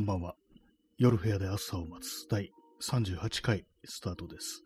[0.00, 0.34] こんばんは。
[0.96, 2.50] 夜部屋で朝を待つ第
[2.80, 4.62] 38回スタートです。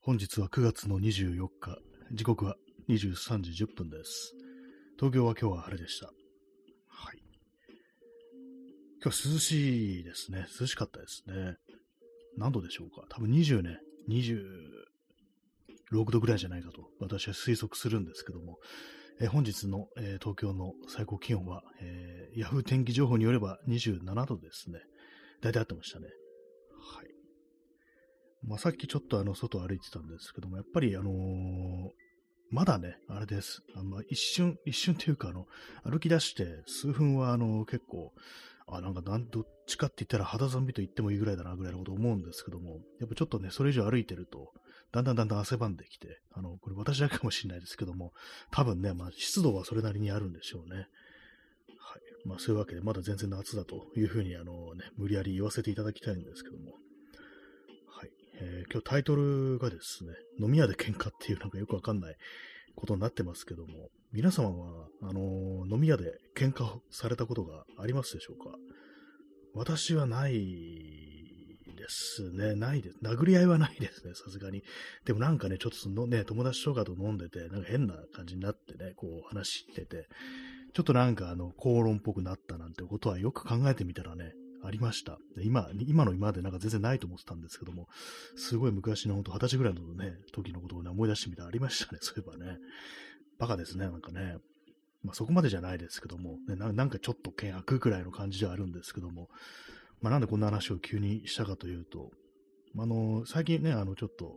[0.00, 1.78] 本日は9月の24日、
[2.12, 2.54] 時刻は
[2.88, 4.36] 23時10分です。
[4.94, 6.12] 東京は今日は晴れでした。
[6.86, 7.18] はい。
[9.02, 10.46] 今日は涼しいですね。
[10.60, 11.56] 涼しかったですね。
[12.38, 13.04] 何度でしょうか？
[13.08, 14.22] 多分20ね、26
[16.12, 18.58] 度ぐらいじゃないかと私は推測するんですけども、
[19.22, 24.80] え本日の、え東京の最高気温は、えー、ヤフー天気情報によれば27度ですね。
[25.40, 26.08] 大体合ってましたね。
[26.96, 27.06] はい。
[28.44, 31.12] まあ、さっきちょっとあの、外歩いてたんですけども、やっぱりあのー
[32.50, 33.62] まだね、あれです。
[33.74, 35.46] あの一瞬、一瞬っていうか、あの、
[35.90, 38.12] 歩き出して数分は、あの、結構、
[38.66, 44.52] あ、なんかなん、どっちかって言ったら肌寒いと言ってもいいぐらいだな、ぐらいのこと思うんですけども、やっぱちょっとね、それ以上歩いてると、
[44.92, 48.12] だんだんだんだん汗ばんできて、あの、これ私だけかもしれないですけども、
[48.50, 50.76] 多分ね、まあ、湿度はそれなりにあるんでしょうね。
[50.76, 50.88] はい。
[52.26, 56.72] まあ、そういうわけで、まだ全然夏だというふうに、あのね、無理やり言わせていただきたいんですけども。
[57.88, 58.10] はい。
[58.34, 62.16] えー今日タイトルがですね、飲み屋で喧嘩っていうなんかよくわかんない
[62.74, 68.56] ことになってますけども、皆様は、あのー飲み屋で喧嘩をされたことがありますでしょうか？
[69.54, 71.31] 私はない
[71.82, 72.54] ですね。
[72.54, 72.98] ないです。
[73.02, 74.62] 殴り合いはないですね、さすがに。
[75.04, 80.06] でもなんかね、ちょっとそのね、友達とかと飲んでて、なんか変な感じになってね、こう話してて、
[80.74, 84.32] ちょっとなんかあの、口論っぽくなったなんてことはよく考えてみたらね、
[84.64, 85.18] ありました。
[85.42, 87.88] 今、今の今までなんか全然ないと思ってたんですけども、
[88.36, 92.58] すごい昔のほんと二十歳ぐらいのね、時のことをね、思い出してみたらありましたね、 そういえばね。
[93.38, 94.36] バカですね、なんかね。
[95.02, 99.28] まあそこまでじゃないですけども、ね、ななんかちょっと険悪くらいの感じではあるんですけども、
[100.02, 102.10] まあなんでこんな話を急にしたかというと、
[102.78, 104.36] あの、最近ね、あの、ちょっと、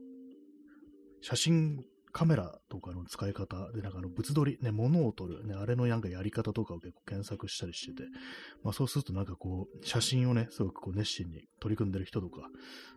[1.21, 1.83] 写真
[2.16, 8.03] カメラとかの使い方で、なんかあの、物撮り、ね、物を撮る、ね、あれのなんかやり方とかを結構検索したりしてて、
[8.64, 12.48] まあそうするとなんかこう、写真をね、すごくこう熱心に取り組んでる人とか、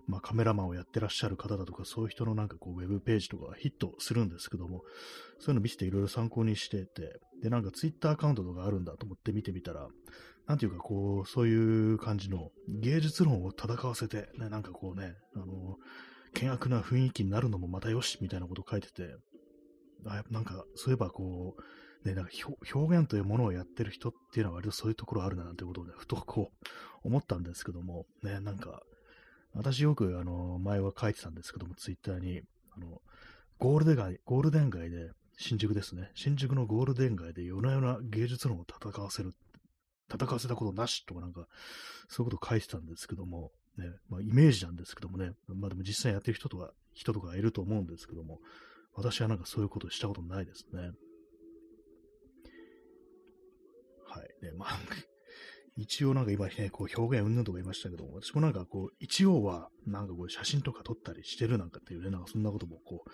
[0.07, 4.83] まあカメラマンをやってらっしゃる方だとか、そういう人のなんかこう、ウェブページとかヒットするんですけども、
[5.41, 9.89] そういうの見せていろいろ参考にしてて、で、なんかツイッターアカウントとかあるんだと思って見てみたら、
[10.49, 15.77] なんていうかこう、そういう感じの芸術論を戦わせて、ね、なんかこうね、あの、
[16.35, 19.15] 険悪な雰囲気になるのもまたよし、みたいなことを書いてて、
[20.07, 21.55] あなんか、そういえばこ
[22.05, 22.31] う、ね、なんか
[22.75, 26.67] 表現というものをやってる人っていうのは割とそういうところあるななんてことをね、ふとこう、
[27.05, 28.81] 思ったんですけども、ね、なんか、
[29.53, 32.41] 私よくあの、前は書いてたんですけども、ツイッターに、
[32.75, 33.03] あの、
[33.59, 35.11] ゴールデン街、ゴールデン街で、
[35.41, 36.11] 新宿ですね。
[36.15, 39.33] 新宿のゴールデン街で夜な夜な芸術論を戦わせる、
[40.11, 41.47] 戦わせたことなしとかなんか、
[42.09, 48.41] そういうことを書いてたんですけども、ね、まあイメージなんですけどもね、まあでも実際やってる人とか、人とかいると思うんですけども、
[48.95, 50.91] 私はなんかそういうことしたことないですね。
[54.09, 54.45] はい。
[54.45, 54.79] ね、まあ、
[55.77, 63.11] 一応なんか今ね、こう表現うんぬんとか言いましたけども、私もなんかこう、一応はなんかこう写真とか撮ったりしてるなんかっていうね、なんかそんなこともこう、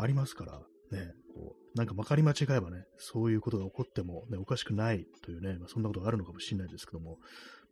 [0.00, 7.18] ありますから、ね、こう、なんかまかり間違えばね、そういうことが起こってもね、おかしくないというね、まあ、そんなことがあるのかもしれないですけども、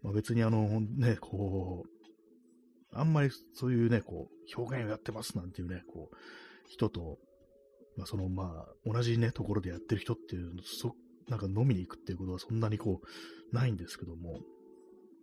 [0.02, 1.96] まあ、別にあの、ね、こう、
[2.92, 6.16] あんまりそういうね、こう、表現をやってますなんていうね、こう、
[6.68, 7.18] 人と、
[7.96, 10.94] まあ、その、まあ、同じね、ところでやってる人っていうの、そ、
[11.28, 14.40] なんか飲みに行くっていうことはそんなにこう、ないんですけども、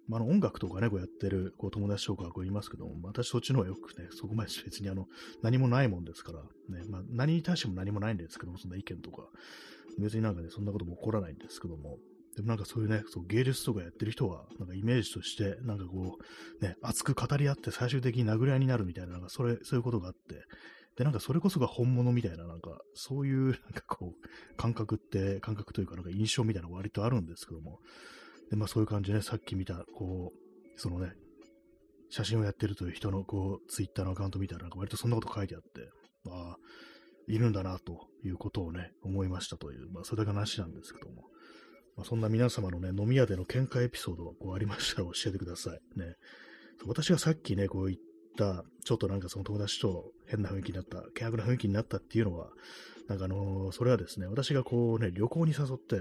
[0.07, 5.07] まあ、の音楽とかね、こうやってるこう友達とかこういますけども、私そっちの方がよくね、そこまで別にあの、
[5.41, 6.39] 何もないもんですから、
[6.77, 9.23] ね、まあ、何に対しても何もないんですけども、そんな意見とか、
[9.99, 11.97] 別になんかね、そんなことも起こらないんですけども、
[12.35, 16.17] でもなんかそういうね、そう芸術とかやってる人は、なんかイメージとして、なんかこ
[16.59, 20.43] う、ね、熱く語り合って最終的に殴り合いになるみたいな、なんかそれ、そういうことがあって、
[20.97, 27.79] で、なんかそれこそが本物みたいな、なんか、そういう、なんかこう、感覚って、感覚というか、なんか印象みたいなのが割とあるんですけども、
[28.49, 31.13] で、まあそういう感じでね、さっき見た、こう、そのね、
[32.09, 35.89] 写真をやってるという人の、こう、ツイッターのアカウント見たら、なんか割とそんなこと書いてあって、
[36.29, 36.57] ああ、
[37.27, 41.23] いるんだな、ということをね、思いましたという、まあそれだけの話なんですけども、
[41.95, 45.99] まあそんな皆様のね、飲み屋での喧嘩エピソードがこうありましたら教えてください。
[45.99, 46.13] ね。
[46.85, 47.97] 私がさっきね、こう言っ
[48.37, 52.49] た、ちょっとなんかその友達と変な雰囲気になった、険悪な雰囲気になったっていうのは、
[53.07, 55.99] なんかあのーそれはですね、私がこうね、旅行に誘って、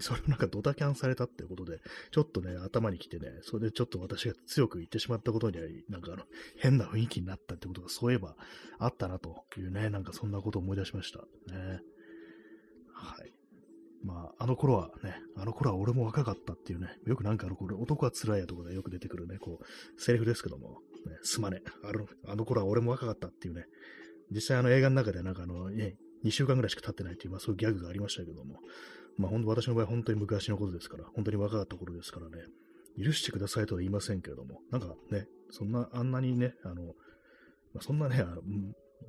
[0.00, 1.78] それをなんかドタキャンされたってことで、
[2.10, 6.24] ちょっとね、頭に来てね、それでちょっと私が強く言ってしまったことには、なんかあの、
[6.58, 8.36] 変な雰囲気になったってことがそういえば
[8.78, 11.18] あったなというね、なんかそんなことを思い出しました。
[11.52, 11.80] ね。
[12.92, 13.32] はい。
[14.02, 21.62] まあ、あの頃はね、あの頃は俺も若かったっていうね、よくなんかあの頃、男は辛いやとかでよく出てくるね、こう、セリフですけども、ね、すまね。
[21.84, 23.66] あの、あの頃は俺も若かったっていうね、
[24.30, 28.60] 実際あの映画の中でなんかあの、ね、2週間ぐらいしか経ってないっていう、まあそういうギャグがありましたけども、
[29.18, 32.44] まあ本当私の場合本当に昔のことですから、本当に若かった頃ですからね、
[33.02, 36.84] 許してくださいとは言いませんけれども、なんかね、そんな、あんなにね、あの、
[37.72, 38.24] まあ、そんなね、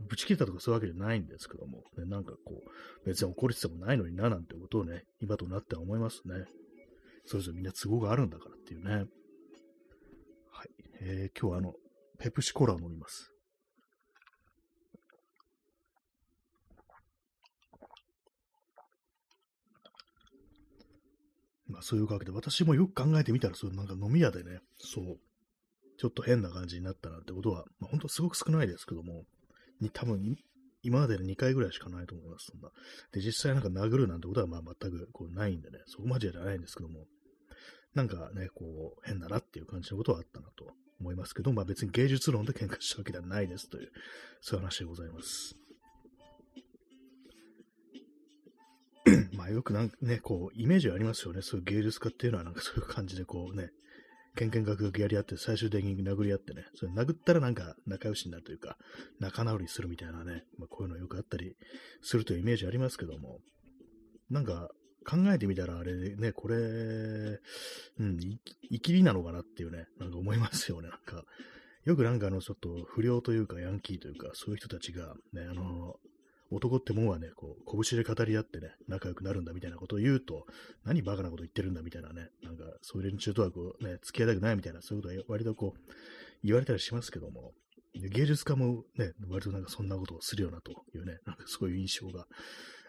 [0.07, 6.45] ぶち切ったとかそういうわけじゃないんですけども、ね、なんかこう、別に怒りつてもないのにな、なんてことをね、今となっては思いますね。
[7.25, 9.05] それぞれみんな都合があるんだからっていうね。
[10.51, 10.69] はい。
[11.01, 11.73] えー、今日はあの、
[12.19, 13.30] ペプシコーラを飲みます。
[21.81, 25.17] そういうわけで、私もよく考えてみたら、そうなんか飲み屋でね、そう、
[25.97, 29.25] ちょっと変な感じになったなってことは、まあ、本当すごく少ないですけども、
[29.79, 30.37] に多分
[30.83, 32.47] 今までで2回ぐらいしかないと思います。
[32.51, 32.69] そんな。
[33.11, 37.05] で、実際なんか殴るなんてことはまあ全くこうないんでね、そこまでじゃないんですけども、
[37.93, 40.65] なんかね、こう、変だなっていう感じのことはあったなと
[40.99, 43.91] 思いますけど、まあ別に芸術論で喧嘩したわけではないですという、
[44.41, 45.55] そういう話でございます。
[49.41, 51.41] まあよくなんね、こう、イメージありますよね。
[51.41, 53.71] そういう芸術家っていうのはなんかそういう感じでこうね、
[54.35, 58.77] ケンケンガクガクやり合って、最終的に殴り合ってね、それ殴ったらなんか仲良しになるというか、
[59.19, 61.55] 仲直りするみたいなね、まあ、こういうのよくあったり
[62.03, 63.39] するというイメージありますけども、
[64.29, 64.69] なんか
[65.09, 68.19] 考えてみたらあれね、これ、うん、
[68.69, 71.23] 生きりなのかなっていうね、なんか思いますよね、なんか。
[71.83, 75.95] よくなんかあの、ちょっと不良というか、ヤンキーというか、そういう人たちが、ね、あの、
[76.51, 80.45] 男ってもんはね、こう、拳で語り合ってね、仲良くなるんだみたいなことを言うと、
[80.83, 85.81] 何バカなこと言ってるんだみたいなね、なんか、そういう連中とはこう、ね、付き合いたくないみたいな、そういうことは割とこう、
[86.43, 87.53] 言われたりしますけども、
[87.95, 92.27] 芸術家もね、割となんかそんなことをするよなというね、なんかそういう印象が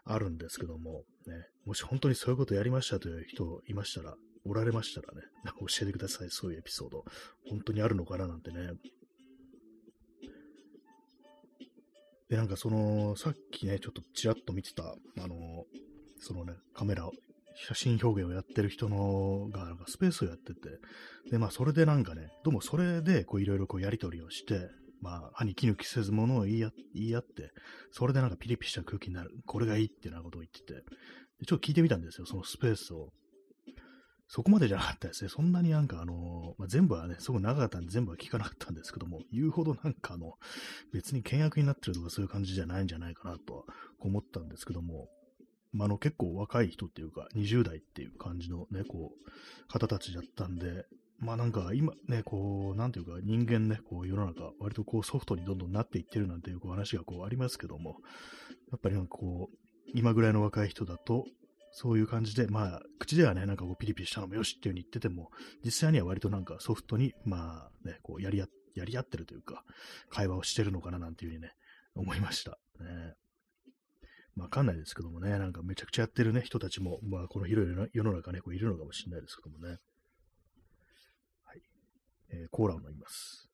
[0.04, 7.04] あるんですけども、ね、もし本当にそういうことやりましたという人いましたら、おられましたらね、なんか教えてください、そういうエピソード。
[7.48, 8.72] 本当にあるのかななんてね、
[12.32, 15.66] で、なんかその、さっきね、ちょっとちらっと見てた、あの、
[16.18, 17.10] そのね、カメラ、
[17.54, 20.60] 写真表現をやってる人のが、なんかスペースをやってて、
[21.30, 24.70] で、まあ、それでなんかね、どうもそれで、こう、いろいろこう、やりとりをして、
[25.02, 26.58] まあ、歯に気抜きせずものを言い
[26.94, 27.50] 言い合って、
[27.90, 29.30] それでなんかピリピリした空気になる。
[29.44, 30.80] これがいいっていうようなことを言ってて、で
[31.46, 33.10] ちょっと聞いてみたんですよ、そのスペースを。
[34.34, 35.28] そこまでじゃなかったですね。
[35.28, 40.38] そんなになんかあの、まあ、全部はね、すごく長かったんで全部は聞かなかったんですけども、言うほどなんかあの、
[40.90, 43.64] 別に険悪になってるとかそういう感じじゃないんじゃないかなとは
[43.98, 45.10] 思ったんですけども、
[45.74, 50.86] まあ、あの結構若い人っていうか、20代っていう感じのね、こう、方たちだったんで、
[51.18, 57.98] まあなんか今ね、こう、なんていうか人間ね、こう世の中、割とこうソフトにどんどんなっていってるなんていう話がこうありますけども、
[58.70, 59.56] やっぱりなんかこう、
[59.94, 61.26] 今ぐらいの若い人だと、
[61.72, 65.30] そういう感じで、まあ、口ではね、なんかこうピリピリしたのもよしっていう風に言ってても、
[65.64, 69.64] 実際には割となんかソフトに、まあね、こうやりや、やり合ってるというか、
[70.10, 71.54] 会話をしてるのかななんていう風にね、
[71.94, 72.58] 思いました。
[72.80, 73.14] ね。
[74.34, 79.78] まあ、わかんないですけどもね、なんかめちゃくちゃやってるね、人たちも、まあ、この広い世の中ね、こういるのかもしれないですけどもね。
[81.44, 81.62] はい。
[82.30, 83.51] えー、コーラを飲みます。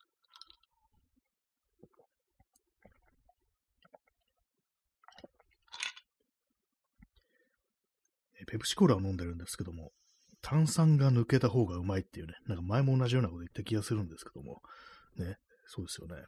[8.48, 9.92] ペプシコーラを飲んでるんですけども、
[10.40, 14.62] 炭酸が抜けた方がうまいっていうね、なんか前も同じようなこと言った気がするんですけども、
[15.16, 15.36] ね、
[15.66, 16.24] そうですよね。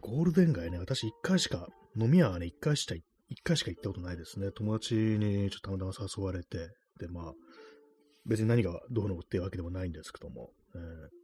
[0.00, 2.94] ゴールデン街ね、私一回しか、飲み屋はね、一回しか、
[3.28, 4.50] 一回しか行ったことないですね。
[4.50, 7.32] 友達にちょっとたまたま誘われて、で、まあ、
[8.26, 11.21] 別に何がどうのっていうわけでもないんですけども、えー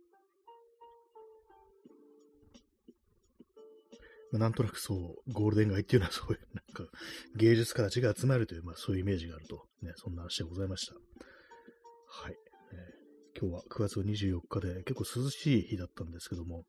[4.32, 6.90] なんとなくそう、ゴールデン街っていうのはそういう、なんか、
[7.36, 10.94] 芸術家たちが集まるという、まあそういうイメージがあると、ね、そんな話でございました。
[10.94, 12.34] はい。
[12.72, 16.64] えー、今日は9月24日で結構涼しい日だったんですけども、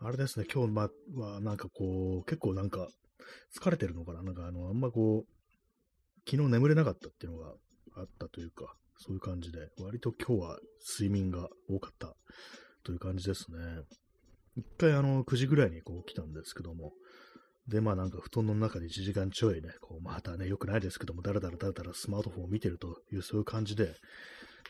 [0.00, 2.88] あれですね、今日まはなんかこう、結構なんか
[3.58, 7.54] 疲れてるのかななんかあの、あんまこう、昨日眠れなかったっていうのが
[7.96, 10.58] あったというか、そういう感じで、割と今日は
[10.98, 12.14] 睡眠が多かった
[12.84, 13.58] という感じですね。
[14.58, 16.92] 一回あの、9時ぐらいにこう起きたんですけども、
[17.68, 23.94] で、まあなんか布団の中で1時間ちょいね、こう、またね、良くないですけども、だらだらだらだらスマートフォンを見てるという、そういう感じで、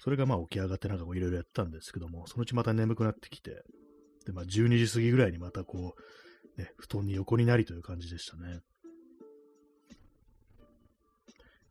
[0.05, 3.63] それがまあ起き上がってなんかこういろいろやったんですけども、そのうちまた眠くなってきて、
[4.27, 5.95] で、まあ12時過ぎぐらいにまたこ
[6.57, 8.61] う、ね、布団に横になりという感じでしたね。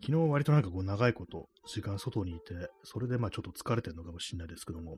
[0.01, 4.97] 昨日割となんかこう長いこと時間外にいて、それでまあちょっと疲れてるのかもしれないですけども、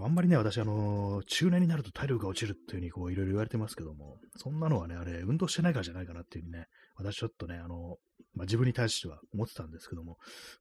[0.00, 7.96] あんまりね、私、あの、中年になると体力が落ちるっていうふうにこういろいろ言われてますけども、そんなのはね、あれ、運動してないからじゃないかなっていうふうにね、私ちょっとね、あの、
[8.34, 10.16] まあ、自分に対しては思ってたんですけども、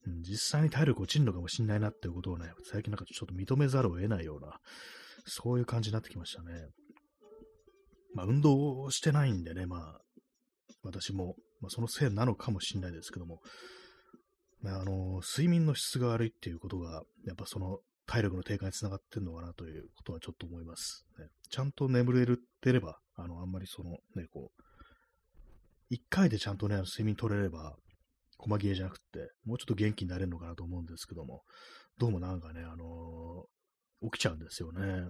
[0.06, 4.60] うん、実際に体力落ちるのかもしんないなっていうことをね、最近なんかちょっと認めざるを得ないような、
[5.26, 6.68] そういう感じになってきましたね。
[8.14, 10.02] まあ、運動をしてないんでね、まあ、
[10.84, 13.40] 私も、まあ、そのせいなのかもしんないですけども、
[14.62, 17.80] ま、あの、睡眠の質が悪いっていうことが、やっぱその
[18.12, 21.06] 体力の低下につながってるのかなということはちょっと思います。
[21.18, 24.64] ね、ちゃんと眠れるってれば、あの、あんまりその、ね、こう、
[25.90, 27.78] 一回でちゃんとね、睡眠取れれば、
[28.38, 31.44] 細切れじゃなくて、もうちょっと元気になれるのかなと思うんですけども、
[32.00, 35.08] どうもなんかね、あのー、起きちゃうんですよね。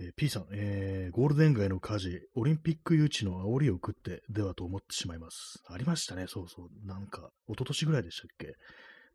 [0.00, 5.62] えー、P さん、えー、ゴールデン街の火事、オリンピック誘致の煽りを食ってではと思ってしまいます。
[5.66, 6.86] ありましたね、そうそう。
[6.86, 8.54] なんか、一昨年ぐらいでしたっけ？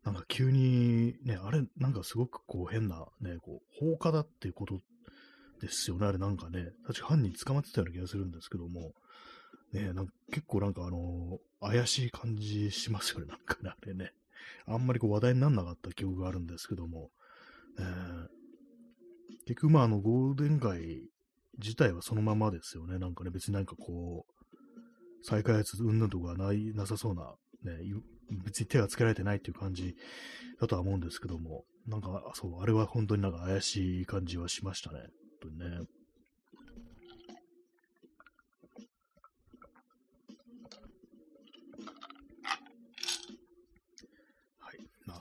[0.04, 4.80] なんか急に、ね、あれ、なんかすごくこう変な、ね、こう、放火だっていうこと
[5.60, 6.72] ですよね、あれなんかね。
[6.86, 8.92] 確か犯人捕まってたような気がするんですけども、
[9.72, 14.12] ね、なんか結構なんかあのー、怪しい感じしますよね、なんかね、あれね。
[14.66, 17.10] あんまりこう話題にならなかった記憶があるんですけども、
[17.78, 18.28] えー、
[19.46, 21.08] 結局まああのゴールデン街
[21.58, 22.98] 自体はそのままですよね。
[22.98, 24.44] なんかね、別になんかこう、
[25.22, 27.78] 再開発うんぬんとかない、なさそうな、ね、
[28.30, 29.96] 別に手がつけられてないっていう感じ
[30.60, 35.00] だとは思うんですけども、なんか、そう、あれは本当になんか怪しい感じはしましたね。
[35.42, 35.86] 本当にね。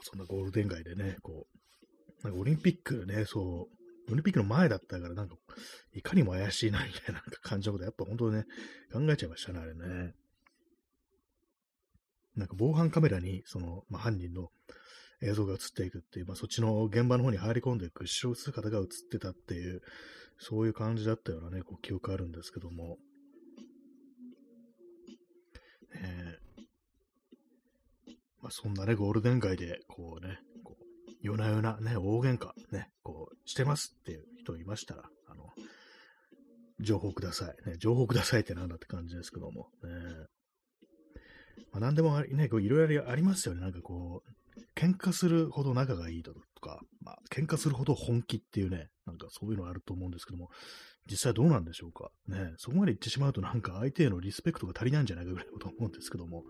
[0.04, 1.48] そんなゴールデン街でね、こ
[2.22, 3.70] う、なんかオリンピックね、そ
[4.10, 5.36] う、オリンピックの前だったから、なんか、
[5.94, 8.46] いかにも怪しいな、みたいな感じのことやっぱ本当ね、
[8.92, 10.14] 考えちゃいましたね、あれね。
[12.36, 14.50] なんか防犯カメラに、その、まあ、犯人の
[15.22, 19.82] 映像が映っていくっていう、まあ、そっちの現場の方に入り込んでいく、後ろ姿が映ってたっていう、
[20.40, 22.98] そういう感じだったようなね、こう記憶あるんですけども。
[25.96, 26.38] ね
[28.42, 30.84] まあ、そんなね、ゴールデン街で、こうね、こう
[31.22, 35.46] 夜な夜なね、大喧嘩ね、こう、してますっていう人いましたら、あの、
[36.82, 37.70] 情報ください。
[37.70, 39.70] ね、情報くださいってなんだって感じですけども。
[39.84, 39.90] ね、
[41.72, 43.62] まあ、何でもね、こういろいろありますよね。
[43.62, 44.32] なんかこう、
[44.76, 50.50] 喧嘩するほど仲がいいとか、まあ、喧嘩するほど本気っていうね、なんかそういうのあると思うんですけども、
[51.10, 52.12] 実際どうなんでしょうか。
[52.28, 56.44] ね、そこまで言ってしまうとなんか相手へのリスペクトが足りないんじゃないかぐらいだと思うんですけども、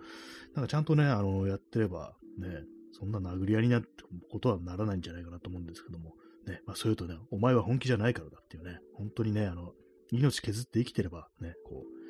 [0.53, 3.89] なんかちゃんとね、あの、やってれば、ね、そんな殴り合いになる
[4.31, 6.13] ことはならないんじゃないかなと思うんですけども、
[6.45, 9.74] ね、まあそういうとね、お前は本気じゃないからだっていうね、本当にね、あの、
[10.12, 12.02] 命削って生きてればね、こう、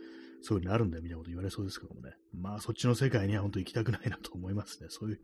[0.44, 4.88] そういう風になるんだよみたいなこと言われそうですけどもね、まあそっちの世界には本当行きたくないなと思いますね。
[4.90, 5.20] そういう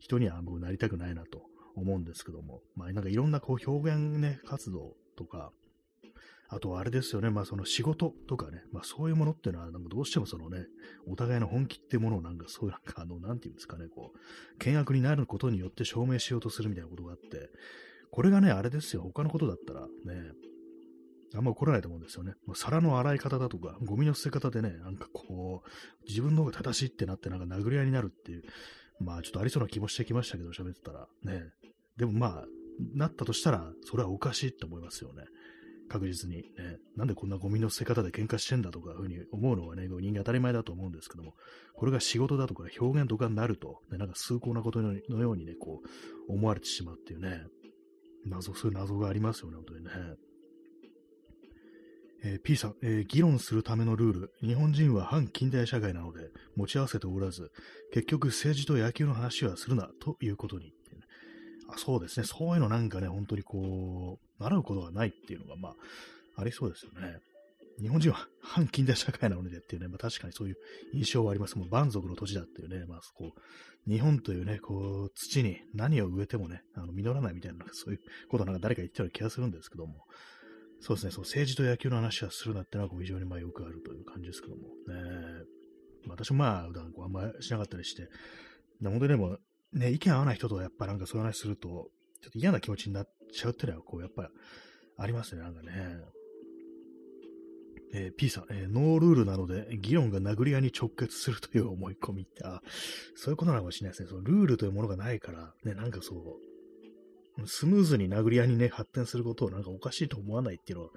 [0.00, 1.42] 人には僕なりたくないなと
[1.76, 5.52] 思うんですけども、まあなんかいろんなこう表現ね、活動とか、
[6.48, 10.66] あとあれですよね、まあその仕事とかね、まあそういうものっていうのは、なんかどうしてもそのね、
[11.06, 17.50] お互いの本気っていうものをなんかそういうなんかあの、なんていうんですかね、こう、険悪になることによって証明しようとするみたいなことがあって、
[18.10, 20.32] これがね、あれですよ、他のことだったらね、
[21.34, 22.34] あんま起こらないと思うんですよね。
[22.46, 28.44] もう皿の洗い方だとか、ゴミの捨て方でね、なんかこう、自分の方が正しいってなってなんか殴り合いになるっていう、
[29.00, 31.08] まあちょっとありそうな気もしてきましたけど、喋ってたら。
[31.22, 31.44] ね。
[31.96, 32.44] でもまあ、
[32.94, 35.24] なったとしたら、それはおかしいって思いますよね。
[35.88, 41.34] 確実に、ね、なんでこんなゴミの捨て方で喧嘩してんだとかいうふうに思うのはね、人間当たり前だと思うんですけども、
[41.74, 45.82] これが仕事だとか表現とかになると、ね、なんか崇高なことのようにね、こ
[46.28, 47.44] う、思われてしまうっていうね、
[48.24, 49.90] 謎、そういう謎がありますよね、本当にね。
[52.24, 54.32] えー、P さん、えー、議論するためのルール。
[54.40, 57.52] 日本人は反近代社会なので持ち合わせておらず、
[57.92, 60.72] 結局政治と野球の話はするなということに。
[61.68, 62.26] あそうですね。
[62.26, 67.18] そういうのなんかね、本当にこう、習うことがないっていうのが、まあ、ありそうですよね。
[67.80, 70.56] 日本人は反近代社会なのでっていうね、まあ確かにそういう
[70.94, 71.58] 印象はあります。
[71.58, 78.00] もう蛮族の土地だっていうね、まあこう、日本というね、こう、土に何を植えてもね、あの実らないみたいな、そういう
[78.30, 80.04] ことなんか誰か言ってたような気がするんですけども、
[80.86, 85.44] そうですね、そう政治と野球の話はするなってのはこう非常にまあよくあるという感じですけども、ね、
[86.10, 88.10] 私もまあ、普段こうあんまりしなかったりして、
[88.82, 89.38] 本当にでも、
[89.72, 91.88] ね、意見合わない人とやっぱなんかそういう話すると、
[92.20, 94.28] ちょっと嫌な気持ちになっちゃうっていうのは、こう、やっぱ
[94.98, 95.72] ありますね、なんかね。
[97.94, 102.22] えー、P さん、えー、ノールールなので、議論が殴り合いに直結するという思い込み。
[102.24, 102.60] って、あ、
[103.14, 104.10] そういうことなのかもしれないですね。
[104.10, 106.53] そのルールというものがないから、ね、なんかそう、
[107.46, 110.90] スムーズに殴り合いにね、発展することをなんかおかしいと思わないっていうのは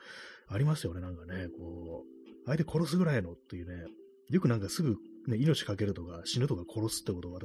[0.50, 3.86] ありますよね、なんかね、こう、相手殺すぐらいのっていうね、
[4.30, 7.40] よくなんかすぐね、命かけるとか死ぬとか殺すってことは、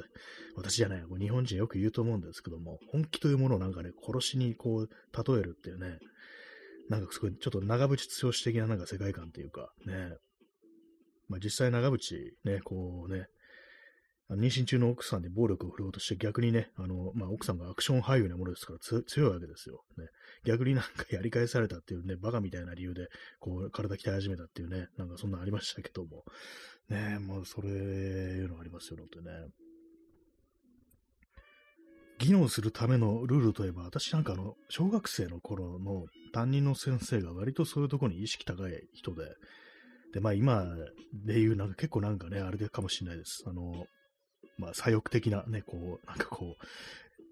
[0.57, 5.99] 私じゃない、日本人よく言うと思うんですけども、本気というものをなんかね、殺しにこう、例えるっていうね、
[6.89, 10.17] なんかすごい、ちょっと長渕剛的ななんか世界観っていうか、ね、
[11.29, 12.01] まあ実際長渕
[12.45, 13.27] ね、こうね、
[14.37, 19.83] 妊娠中の奥さんに暴力を振るうとして逆にね、あの、まあ、奥さんがアクション俳優なものですから強いわけですよ。
[19.99, 20.07] ね。
[20.45, 23.09] 逆になんかやり返されたっていうね、バカみたいな理由で、
[23.41, 26.25] こう、体鍛え始めたっていうね、なんかそんなんありましたけども。
[26.89, 29.33] ねもうそれいうのありますよ、本当にね。
[32.19, 39.25] 議論するためのルールといえば、私なんかあの、小学生の頃の担任の先生が割とそういうところに意識高い人で、
[40.13, 40.65] で、まあ今
[41.13, 43.43] で言う、なんか結構なんかね、あれかもしれないです。
[43.47, 43.87] あの、
[44.59, 46.65] まあ左翼的なね、こう、なんかこう、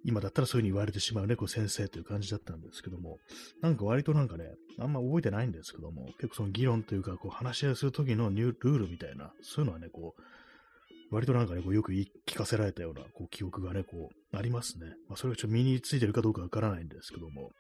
[0.05, 3.19] 今だったらそういうふうに言われてしまうね、こう先生という感じだったんですけども、
[3.61, 4.45] なんか割となんかね、
[4.79, 14.87] あんま覚えてないんですけども、結構その議論というか、こう話し合いするときのルールみたいな、そういうのはね、こう、割となんかね、こうよく言い聞かせられたようなこう記憶がね、こう、ありますね。
[15.09, 17.51] まあ、それがちょっと身についてるかどうかわからないんですけども、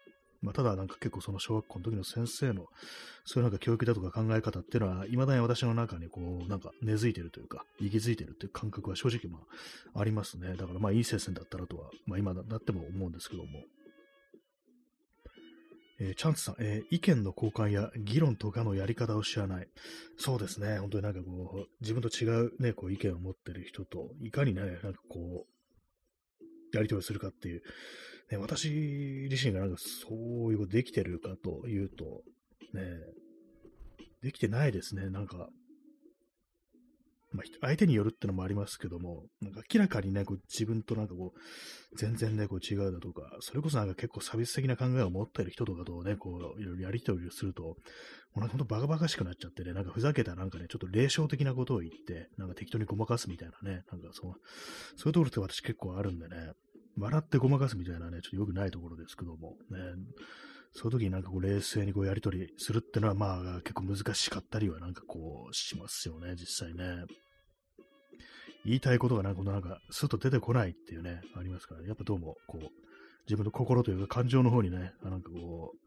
[0.43, 2.67] まあ、ただなんか結構その小学校の時の先生の、
[3.25, 9.45] そういうなんか教育だとか考え方っていうのは、未だに私の中にこう、なんか根付いてるというか、息づいてるっていう感覚は正直ま
[9.95, 10.57] あ、ありますね。
[10.57, 13.65] だからまあいい先生だったらとは、まあ今だっても思うんですけども。
[16.03, 19.69] えー、チャンツさん、えー、意見の交換や議論とかのやり方を知らない。
[20.17, 20.79] そうですね。
[20.79, 25.60] 本当になんかこう、自分と違うね、こう意見を持ってる人と、いかにね、なんかこう、
[26.73, 27.63] やり取りするかっていう、
[28.31, 28.71] ね、私
[29.31, 32.23] 自身がなんかそういうことできてるかというと、
[32.75, 32.83] ね、
[34.23, 35.11] できてないですね。
[35.11, 35.49] なんか、
[37.33, 47.77] まあ、相手によるってのもありますけども、なんか明らかにね、こう自分となんかこう、全然ね、こう違うだとか、それこそなんか結構差別的な考えを持っている人とかとね、こう、いろいろやりとりをすると、も
[48.37, 54.33] うなんかほんとバカバカしくなっちゃってね、なんかふざけたなんかね、ちょっと霊障的なことを言って、なんか適当にごまかすみたいなね、なんかそう、
[54.97, 56.53] そういうところって私結構あるんでね、
[56.99, 59.79] 笑ってごまかすみたいなね、ちょっと良くないところですけども、ね、
[60.73, 67.05] そういう時になんかこう冷静にこうやりとりするってのはまあ結構難しかったりはなんかこうしますよね、実際ね。
[68.65, 72.69] 言いたいことがなんかなんかスッと出てこないっていうね、ありますから、ね、やっぱどうもこう
[73.27, 75.79] 自分の心というか感情の方にね、なんかこう、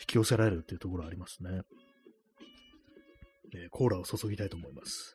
[0.00, 1.62] 引き寄せられるっていうところありますね。
[3.54, 5.14] えー、コーラを注ぎたいと思います。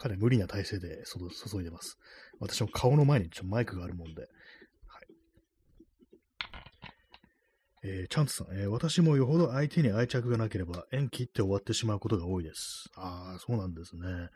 [0.00, 1.98] かなり無理な体勢で注いでます。
[2.40, 4.22] 私の顔の前にちょマイクがあるもんで。
[4.22, 4.30] はい。
[7.84, 12.88] えー、チャンツさん、えー、私もよほど相手に愛着がなければ縁切って終わってしまうことが多いです。
[12.96, 14.30] ああ、そうなんですね。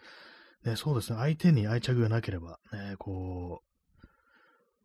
[0.67, 1.19] ね、そうですね。
[1.19, 3.63] 相手に愛着がなければ、ね、こ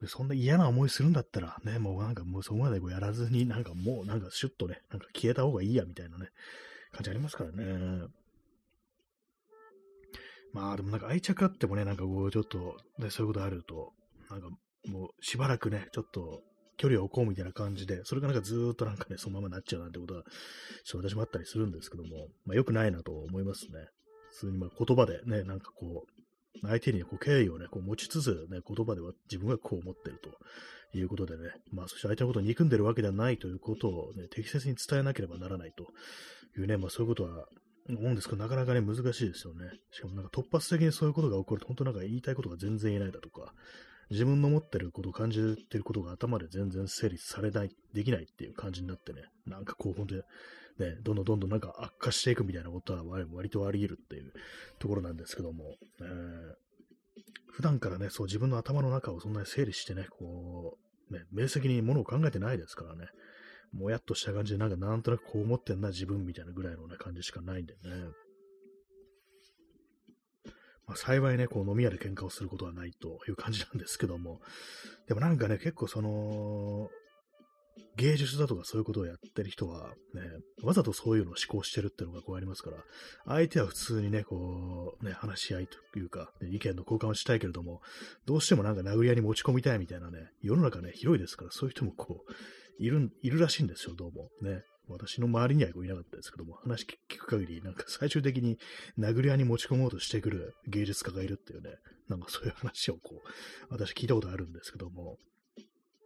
[0.02, 6.28] う、そんな嫌な思いするんだったら、ね、もうなんかもうそこまでこうやらずに、なんかもうなんかシュッとね、なんか消えた方がいいやみたいなね、
[6.94, 8.08] 感じありますからね。
[10.53, 13.93] まあでもなんか愛着あってもね、なんかこうちょっと、ね、そういうことあると、
[14.29, 14.49] なんか
[14.88, 16.41] もうしばらくね、ちょっと
[16.77, 20.23] 距離を置こうみたいな感じで、それがなんかずーっとなんかね、そのままなっちゃうなんてことは、
[20.85, 23.88] ちょっと私もあったりするんですけども、まあ良くないなと思いますね。
[24.31, 26.19] 普通にまあ言葉でね、なんかこう、
[26.62, 35.83] 相手にこう敬意をね、こう持ちつつ、ね、言葉では自分がこう思ってるということでね、まあそして相手のことを憎んでるわけではないということをね、適切に伝えなければならないと
[36.59, 37.45] いうね、まあそういうことは
[37.89, 39.71] 思うんですけど、なかなかね、難しいですよね。
[39.91, 43.54] しかもなんか突発的にそういうことが起こると、本当なんか言いたいことが全然言えないだとか、
[44.10, 50.21] 自分の持ってることを感じてることが頭で全然整理されない、できないっていう感じになってね、なんかこう本当に
[50.80, 54.34] ね、どんどんどんどんなんか悪化していくみたいなことは割とあり得るっていう
[54.80, 56.54] ところなんですけども、えー、
[57.52, 60.78] 普段からね、そう自分の頭の中をそんなに整理してね、こ
[61.12, 63.08] う、ね、明晰にものを考えてないですからね、
[63.73, 67.79] もやっとした感じで、なんかなんとなくこう思ってんな、自分みたいなぐらいの、ね、感じしかないんでね。
[70.88, 74.41] まあ、幸いね、こう飲み屋で喧嘩をすることはないという感じなんですけども、
[75.08, 76.89] でもなんかね、結構その、
[77.95, 80.21] 芸術だとかそういうことをやってる人は、ね、
[80.63, 82.77] わざとそういうのを思考してるっていうのがこうありますから、
[83.25, 87.82] 相手は普通にね、こう、ね、話し合いというか、意見の交換をしたいけれども、
[88.25, 92.32] どうしてもなんか殴り合いに持ち込みたいみたいなね、世の中ね、広いですから、そういう人もこう、
[92.80, 94.30] いる、いるらしいんですよ、どうも。
[94.42, 94.63] ね。
[94.88, 98.58] 私の周りにはいなかったですけども、話聞く限り、なんか最終的に
[98.98, 101.76] 殴り合いに持ち込もうとしてくる芸術家がいるっていうね、
[102.08, 103.28] なんかそういう話をこう、
[103.70, 105.18] 私聞いたことあるんですけども、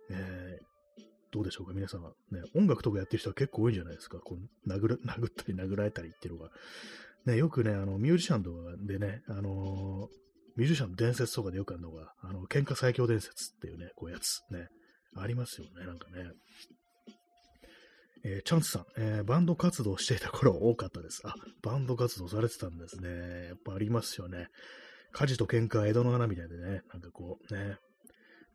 [0.09, 2.01] えー、どうでしょうか、皆さん。
[2.01, 4.19] ね、音楽とかやってる人は結構多いんじゃないですか。
[4.19, 6.51] こう殴る 殴ったり殴られたりっていうのが。
[7.25, 10.23] ね、よくね、あの、ミュージシャンとかでね、あのー、
[10.57, 14.41] ミュージシャンの伝説とかでよくあるのが、あの、喧嘩最強伝説っていうね、こうやつ。
[14.51, 14.67] ね。
[15.15, 16.31] ありますよね、なんかね。
[18.25, 21.21] えー、チャンスさん、えー、バンド活動していた頃多かったです。
[21.25, 23.47] あ、バンド活動されてたんですね。
[23.47, 24.47] やっぱありますよね。
[25.11, 27.77] 火事と喧嘩は、江戸の花みたいでね、なんかこうね、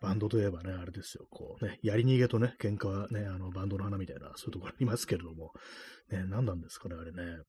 [0.00, 5.52] バンドといえばね、あれですよ、こうね、やり逃げとね、喧嘩はね、あの、バンドの花みたいな、そういうところありますけれども、
[6.10, 7.42] ね、何なんですかね、あれね。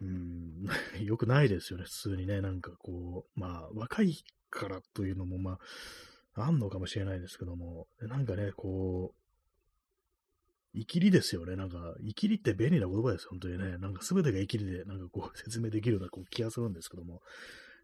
[0.00, 0.66] うん、
[1.04, 5.58] よくないですよね、普通にね、なんかこう、まあ、若いからというのも、まあ、
[6.36, 11.56] あんのかもしれないですけども、なんかね、こう、生きりですよね。
[11.56, 13.78] なんか、生きりって便利な言葉です、本当にね。
[13.78, 17.22] なんか全てが生きりで、なんかこう、 説明できるようなこう気がするんですけども、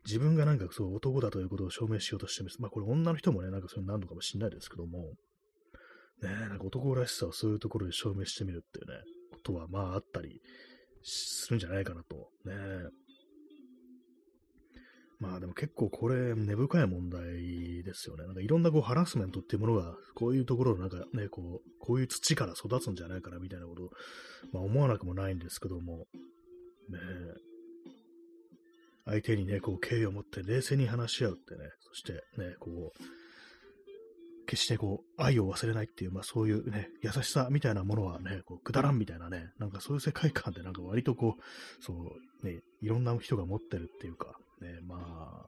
[0.05, 2.61] 自分がなんかそう、男だということを証明しようとしてます。
[2.61, 5.15] まあこれ女の人もね、なんかそういうのなるのかもしれないですけども、
[6.21, 9.01] ねなんか男らしさをそういうところで証明してみるっていうね、
[9.33, 10.41] ことはまああったり
[11.03, 12.31] するんじゃないかなと。
[12.45, 12.55] ね
[15.23, 18.27] まあでも結構これ根深い問題ですよね。
[18.27, 23.91] なんかいろんなこうハラスメントっていうものが、こういうところのなんかね、こう、こういう土から育つんじゃないかなみたいなことを、
[24.53, 26.09] まあ思わなくもないんですけども、
[26.89, 26.99] ね
[29.05, 45.47] 相手にね、こう敬意を持って冷静に話し合うってね、そしてね、こう、決してこう、愛を忘れないっていう、まあそういうね、優しさみたいなものはね、こう、くだらんみたいなね、なんかそういう世界観でなんか割とこう、そう、ね、いろんな人が持ってるっていうか、ね、ま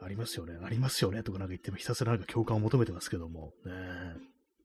[0.00, 3.72] あ、ありますよね、ありますよね、とかなんか言ってもひたすらなんか共感を求めてますけども、ね、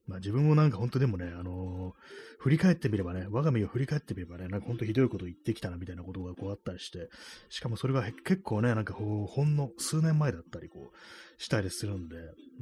[0.06, 7.08] まあ自分もなんか本当でもね、あのー、振り返ってみればね、我が身を振り返ってみればね、なんか本当ひどいこと言ってきたなみたいなことがこうあったりして、
[7.50, 12.16] しかもそれが結構ね、なんかこう、ほんの数年前だったりこう、したりするんで、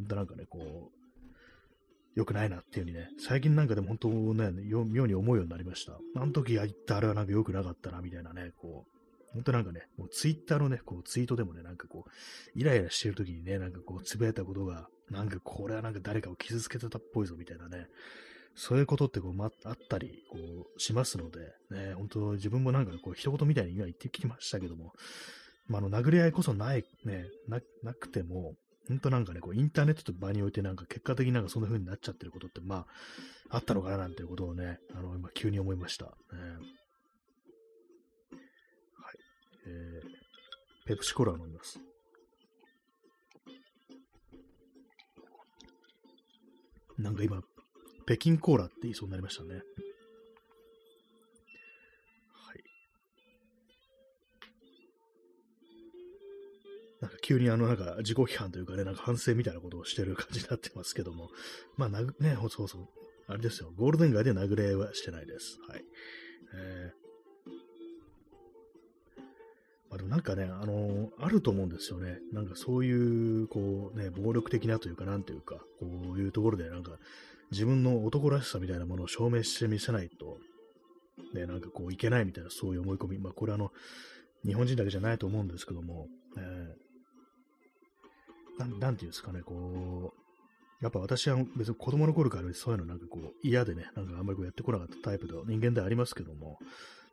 [0.09, 0.97] なんかね、こう、
[2.17, 4.51] 良くないなっていう風にね、最近なんかでも本当ね、
[4.87, 5.99] 妙に思うようになりました。
[6.17, 8.96] あの時言ったあれはなんか良くなかったな、みたいなね、こう、
[9.37, 17.87] 本当なんかね、もうツイッターのね、こうツイートでもね、なんかこう、イライラしてる時にね、なんかこう、つぶやいたことが、なんかこれはなんか誰かを傷つけてたっぽいぞみたいなね、
[18.55, 20.39] そういうことってこう、ま、あったり、こ
[20.75, 24.95] う、しますので、ね、本当自分もなんかこう、一言みたいに今言ってきましたけども、
[25.69, 28.55] まあ、の、殴り合いこそない、ね、な、なくても、
[28.89, 32.87] 本当なんかね、こう、インターネットと場においてなんか結果的になんかそんな風になっちゃってることって、ま
[33.51, 36.07] あ、あったのかななんていうことをね、あの、今急に思いました。
[36.07, 36.13] ね、
[39.67, 41.81] えー、ペプシコーラを飲みます。
[46.99, 47.43] なんか今、
[48.07, 49.55] 北京コーラって言いそうになりましたね。
[49.55, 49.63] はい。
[57.03, 61.31] なんか急にあの、なんか自己批判というかね、なんか反省みたいなことをしてる感じになってますけども。
[61.77, 62.89] まあ、なね、そうそう。
[63.27, 63.73] あれですよ。
[63.77, 65.59] ゴールデン街で殴れはしてないです。
[65.69, 65.85] はい。
[66.55, 67.06] えー
[69.97, 72.19] あ、でもなんかね、あのー、あると思うんですよね。
[72.33, 76.93] なんかそういう、こうね、暴力的なというか、なんというか、こういうところでなんか、
[77.51, 80.39] 自分の男らしさみたいなものを証明してみせないと、
[81.35, 83.19] ね、なんかこういけないみたいな、そういう思い込み。
[83.19, 83.73] まあこれあの、
[84.45, 90.27] 日本人だけじゃないと思うんですけども、えー、ななんていうんですかね、こう、
[90.83, 96.59] やっぱ私は別に子供の頃からそういうのなんかこう嫌でね、なんかあんまりこうやってこなかったタイプの人間ではありますけども、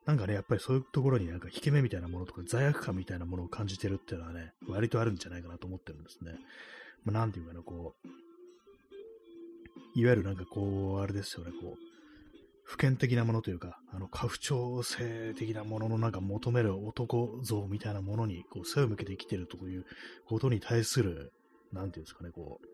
[0.05, 6.33] なんかね、やっぱりそういうところになんか引け目みたいなものとか罪悪感みたいなものを感じてるっていうのはね、割とあるんじゃないかなと思ってるんですね。
[7.05, 8.07] まあ、なんていうかな、こう、
[9.95, 11.93] いわゆるなんかこう、あれですよね、こう、
[12.63, 19.85] 普遍的なものというか、あの、家父長性的なもののなんか求める男像みたいなものに、こう、背を向けて生きてるという
[20.25, 21.31] ことに対する、
[21.71, 22.72] なんていうんですかね、こう、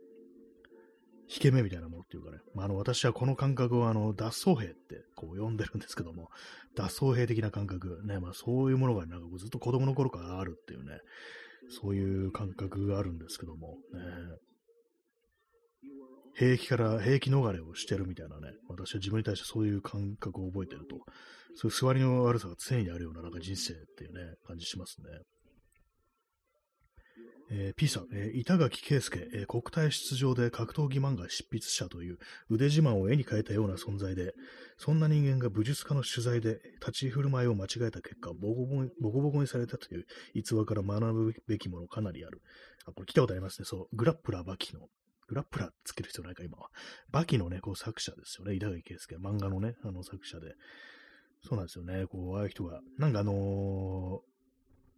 [1.32, 6.30] 引け目みたいなものっていうかね、まあ、あの、私はこの感覚をあの、脱走兵ってこう呼んでるんですけども、
[6.76, 11.00] 脱走兵的な感覚、ね、まあそういうものがなんかずっと子供の頃からあるっていうね、
[11.70, 14.02] そういう感覚があるんですけども、ね、
[16.34, 20.98] 兵役から、兵役逃れをしてるみたいなね、私は自分に対してそういう感覚を覚えてると、
[21.56, 25.06] そういう座りの悪さが常にあるようななんか人生っていうね、感じしますね。
[27.51, 34.33] えー、P さん、えー、板垣圭介、えー、国体出場で格闘技漫画執筆者という腕自慢を絵に変えたような存在で、
[34.77, 42.41] そんな人間が武術家の取材で立ち振る舞いを間違えた結果、ボコボコにボコボコにされたという逸話から学ぶべきものかなりある。
[42.85, 43.65] あ、これ聞いたことありますね。
[43.65, 44.88] そう、グラップラーバキの。
[45.27, 46.69] グラップラーつける必要ないか、今は。
[47.12, 48.55] バキのね、こう作者ですよね。
[48.55, 50.53] 板垣圭介、漫画のね、あの作者で。
[51.41, 52.05] そうなんですよね。
[52.07, 54.29] こう、ああいう人が、なんかあのー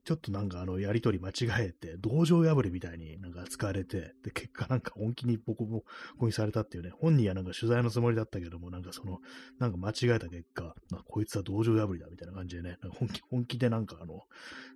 [0.03, 5.83] ちょっとなんかあの、やりとり間違えて、道場破りみたいになんか使われて、で、結果なんか本気にボコボ
[6.17, 9.19] コにされたっていうね、本人はなんか取材のつもりだったけども、なんかその、
[9.59, 14.21] なんか間違えた結果、まあ、こいつは道場破りだみたいな感じでね、本気、本気でなんかあの、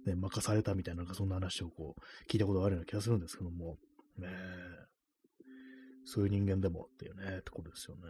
[0.05, 3.77] ね、任されたみたいな、なんかそんな話をこう、聞いたことがあるような気がするんですけども、
[4.19, 4.27] ね
[6.05, 8.01] そういう人間でもっていうね、ところですよね。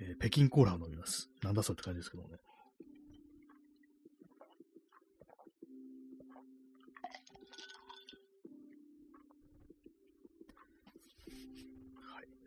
[0.00, 1.30] えー、北京コーラを飲みます。
[1.42, 2.38] なんだそれって感じですけどもね。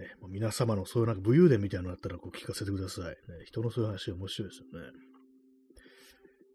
[0.02, 3.06] ね、もう皆様のそういうなんか武勇伝みたいなのあったらこう聞かせてください。
[3.06, 4.88] ね、人のそういう話面白いですよね。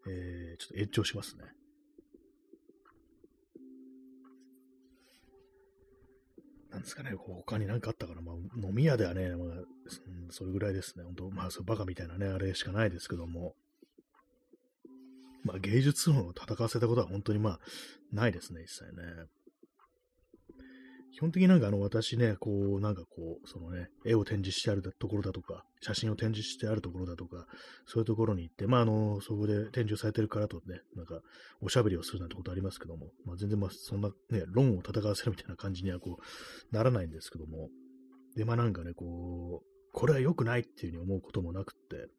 [0.09, 1.43] えー、ちょっと延長しますね。
[6.71, 9.65] なんですかね、他に何かあったから、まあ、飲み屋ではね、まあ、うん、
[10.29, 11.05] それぐらいですね。
[11.05, 13.55] 本当まあ、そうバカみたいなね、あれしかないですけども、
[15.43, 17.59] まあ、芸術を戦わせたことは本当にまあ、
[18.11, 19.27] ないですね、一切ね。
[21.17, 27.47] 基本的になんかあの私ね、こう、なんかこう、そのね、絵を展示してあるところだとか、写真を展示してあるところだとか、
[27.87, 31.21] そういうところに行って、まああの、そこで展示をされてるからとね、なんか、
[31.59, 37.69] おしゃべりをするなんてことありますけども、まあ全然まあそんなね、論を戦わせるみたいな感じにはこう、ならないんですけども、
[38.35, 42.09] で、まあなんかね、こう、これは良くないっていうふうに思うこともなくって、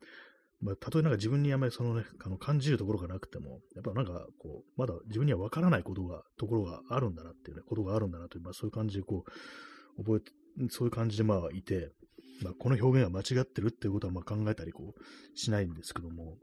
[0.61, 9.25] まあ、たとえなんか自分にあまりそのね、あの感じるところがなくても、やっぱなんかこう、まだ自分にはわからないことが、ところがあるんだなっていうね、ことがあるんだなという、まあそういう感じでこ
[9.97, 10.33] う、覚えて、
[10.71, 11.93] そういう感じでまあいて、
[12.43, 16.37] まあこの表現は間違ってるっていうことはまあ考えたりこう、しないんですけども、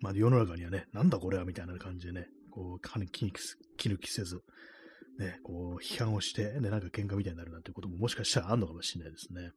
[0.00, 3.32] まあ世の中にはね、なんだこれはみたいな感じでね、こう、気に
[3.78, 4.42] 気抜きせず、
[5.18, 9.50] ね、こう、批判をして、ね、なんか喧嘩みたいになるなんていうことももしかしたらあるのかもしれないですね。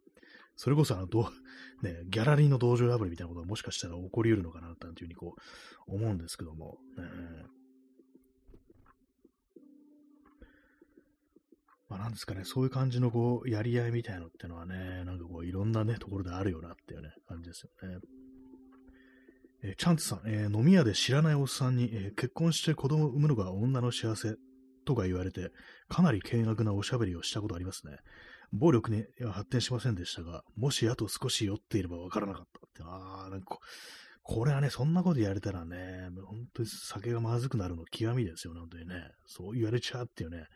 [0.56, 1.30] それこそあの、ど
[1.82, 5.36] ね、ギャラリーの道場破りみたいなことがもしかしたら起こり得るのかな、なんていうふうにこ
[5.88, 7.04] う、思うんですけども、ね、
[11.90, 18.00] まあなんですかね、そういう感じのこう、やり合いみたいのってのはね、なんかこう、いろんなね、ところであるよなっていうね、感じですよね。
[19.64, 24.36] えー、チャンツさん、えー、飲み屋で知らないおっさんに、えー、結婚して子供を産むのが女の幸せ
[24.86, 25.52] とか言われて、
[25.88, 27.98] かなり険悪なおしゃべりをしたことありますね。
[28.52, 33.58] 暴力には発展しませんでしたが、もしあと少し酔っていればわからなかったって、ああ、なんか
[34.28, 39.12] これはね、そんなことやれたらね、本当に酒がまずくなるの極みですよ、本当にね。
[39.28, 40.48] そう言われちゃうっていうね。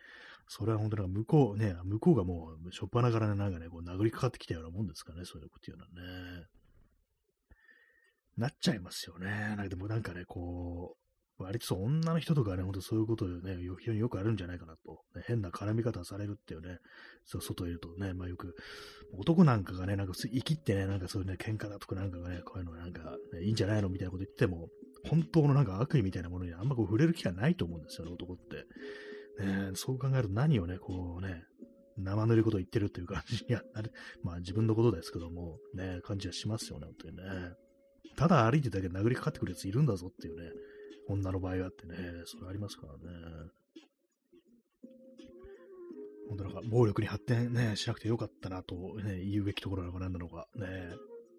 [0.47, 6.47] それは本当に向こうね、向こうがもう、しょっぱなからね、なんかね、こう殴りかかってきたようなもんですかね、そういうこと言うのはね。
[8.37, 9.29] なっちゃいますよね。
[9.29, 11.08] なんかでもなんかね、こう、
[11.39, 15.01] 割と女の人とかね、ほんとそういうことでね、非常によくあるんじゃないかなと。
[15.15, 16.77] ね、変な絡み方されるっていうね、
[17.25, 18.55] そう外いるとね、まあよく、
[19.17, 24.67] 男なんかがね、なんか生きってね、なんかそういうね、喧嘩だとかなんかがね、こういうのなんか、ね、いいんじゃないのみたいなこと言っても、
[25.07, 28.65] 本当のなんか悪意みたいなものにあんまこう触れる機会ないと思うんですよね、男って。
[29.43, 31.43] ね、そう考えると何をね、こうね、
[31.97, 33.91] 生ぬるいこと言ってるっていう感じにはなる、
[34.23, 37.23] まあ自分のことですけども、ね、感じはしますよね、本当にね。
[38.15, 40.51] ただ歩いてだけ殴りかかってくるやついるんだぞっていうね、
[41.09, 41.95] 女の場合はってね、
[42.25, 42.99] それありますからね。
[46.29, 50.67] 本当なんか暴力に発展ね、しなくてよかったなと、ね、言うべきところなのか何なのかね。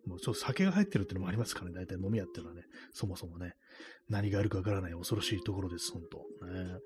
[0.07, 3.55] もうちょっと酒が入ってるっていうのもありますからね、大体飲み屋っていうのはね、そもそもね、
[4.09, 6.19] 何があるかわからない恐ろしいところです、本当。
[6.47, 6.81] ね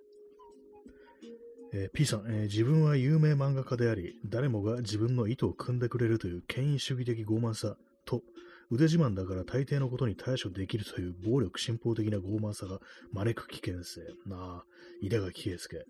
[1.73, 8.23] えー、P さん、えー、自分は有名漫画家であり、誰もが自分の意図を組んでくれるという権威主義的傲慢さと
[8.71, 12.81] 腕自慢だから大抵のことに対処できるという暴力信奉的な傲慢さが
[13.13, 14.01] 招く危険性。
[14.27, 14.65] なあ、
[15.01, 15.77] 稲垣圭介。
[15.77, 15.85] ね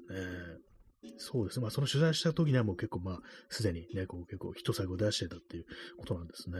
[1.18, 1.62] そうですね。
[1.62, 5.64] まあ、その取材した時にはもう結構まあ、すでにね、こう結構一作を出してたっていう
[5.98, 6.56] ことなんですね。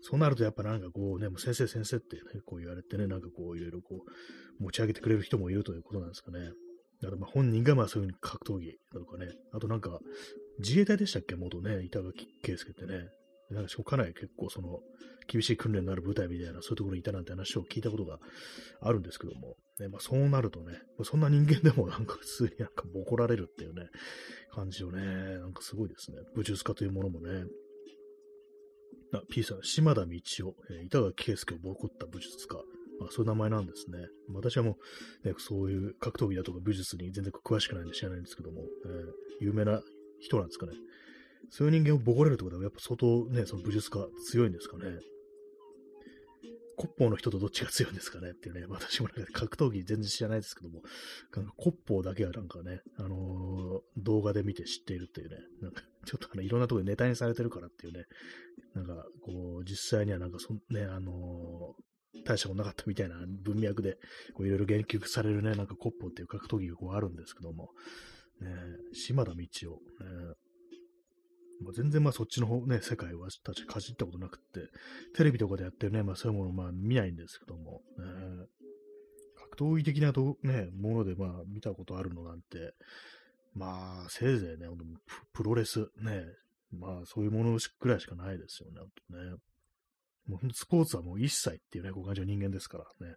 [0.00, 4.04] そうなるとやっぱなんかこうね、もう先生先生ってね、こう言われてね、なんかこういろいろこ
[4.60, 6.38] う持ち上げてくれる人もいるということなんですかね。
[7.02, 9.98] だからまあ本人がまあそういうふうに格闘技だとかね、あとなんか
[10.60, 11.34] 自衛隊でしたっけ？
[11.34, 13.08] 元ね、板垣圭介ってね。
[13.50, 14.80] なんかかなり結構その
[15.26, 18.18] 厳しい訓練のある部隊みたいな、そういうところにいたなんて話を聞いたことが
[18.80, 23.88] あるんですけども、ね、まあ、そうなるとね、そんな人間でもなんか普通になんかボコられるっていうね、
[24.52, 25.02] 感じをね、
[25.38, 26.18] なんかすごいですね。
[26.34, 27.44] 武術家というものもね。
[29.12, 32.56] あ、P さん、島田道夫、えー、板垣圭介をボコった武術家。
[32.98, 33.98] まあ、そういう名前なんですね。
[34.34, 34.76] 私はも
[35.24, 39.80] う、ね、そういう格闘技だとか武術に全然詳しくないんで知らないんですけども、えー、有名な
[40.20, 40.72] 人なんですかね。
[41.50, 44.84] そういう人間をボコれるってことは、やっぱ相当ね、その武術家強いんですかね。
[46.76, 48.30] 骨法の人とどっちが強いんですかね？
[48.30, 50.82] っていうね、私もなんか格闘技全然知らないですけども、
[51.56, 58.04] 骨法だけはなんかね、あのー、動画で見て知っているっていうね、なんかちょっとあのいろんなとこでネタにされてるからっていうね、
[58.74, 63.96] なんかこう、実際にはなんかそんね、あのー、大したことなかったみたいな文脈で、
[64.34, 67.70] こういろいろ言及されるね、なんか骨法っていう格闘技がこうあるんですけども、
[68.40, 68.50] ね、
[68.92, 70.34] 島田道夫、ね、
[71.62, 74.68] まあ、全然まあそっちの方ね、世界はたちかじったことなくって、
[75.14, 78.46] テレビとかでやってるね、まあそういうものまあ見ないんですけども、ね、
[79.36, 82.74] 格闘技的なと、ね、ものでまあ見たことあるのなんて、
[83.54, 84.68] まあせいぜいね、
[85.32, 86.24] プロレスね、
[86.72, 89.34] まあそういうものぐらいしかないですよね、とね。
[90.28, 93.14] もうスポーツはもう一切っていうね、こう感じの人間ですからね。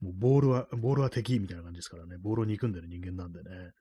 [0.00, 3.72] もうボールは、ボールは敵みたいな感じですからね、ボールを憎んでる人間なんでね、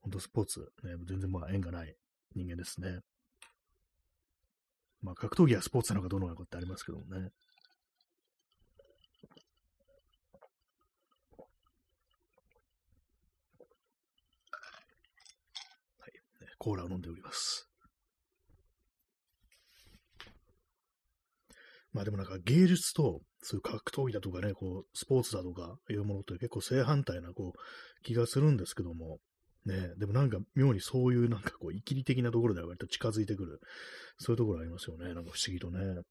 [0.00, 1.94] ほんとスポーツ、ね、全然まあ縁がない
[2.34, 3.00] 人間ですね。
[5.02, 7.30] まあ、格闘技はスポーツなのかどうなのかってありますけどもね。
[15.98, 16.12] はい、
[16.58, 17.70] コーラを飲んでおります。
[21.92, 29.18] まあでもなんか芸術と、そういう格闘技だとかね、こう、スポーツだとかいうものって結構正反対な、こう、気がするんですけども、
[29.66, 33.60] ね、でもなんか妙にそういうなんかこう、生きり的なところでは割と近づいてくる、
[34.18, 36.02] そういうところありますよね、なんか不思議とね。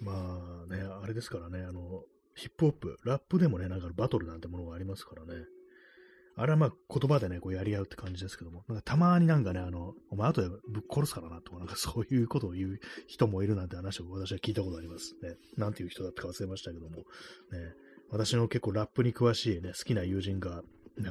[0.00, 2.02] まあね、あれですからね、あの、
[2.34, 5.44] ヒップホップ、ラップでもね、なんかバトルなんてものがありますからね。
[6.40, 12.78] あれはまあ言葉でね、こうやり合うって感じですけども、なんかたまになんかね、あの、お前後でぶっ殺すからなとか、なんかそういうことを言う
[13.08, 15.16] 人もいるなんて話を私は聞いたことあります。
[15.20, 15.34] ね。
[15.56, 17.02] なんていう人だったか忘れましたけども、ね、
[18.10, 20.62] 私の結構ラップに詳しいね、好きな友人が、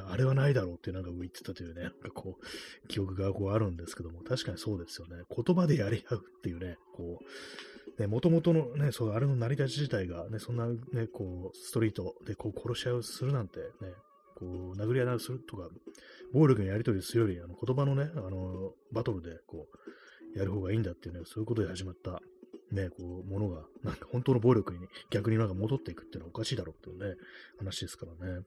[0.08, 5.24] あれはないだろうってなんか言ってたというね、なんかこう、記憶がこうあるんですけども、確かにそうですよね。
[5.34, 7.20] 言葉でやり合うっていうね、こ
[7.98, 13.92] う、ね、もともとのね、そう、あれの成り立ち自体がね、そんなね、こう、ストリートでこう殺し合いをするなんてね、
[14.36, 15.68] こう、殴り合いをするとか、
[16.32, 19.66] 暴力にやり取りするより、あの言葉のね、あの、バトルで、こ
[20.34, 22.20] う、やる方がいいんだっていうね、そういうことで始まった、
[22.70, 27.16] ね、こう、ものが、なんか本当の暴力に逆になんか戻っていくっていうのはおかしいだろうっていうね、
[27.58, 28.42] 話ですからね。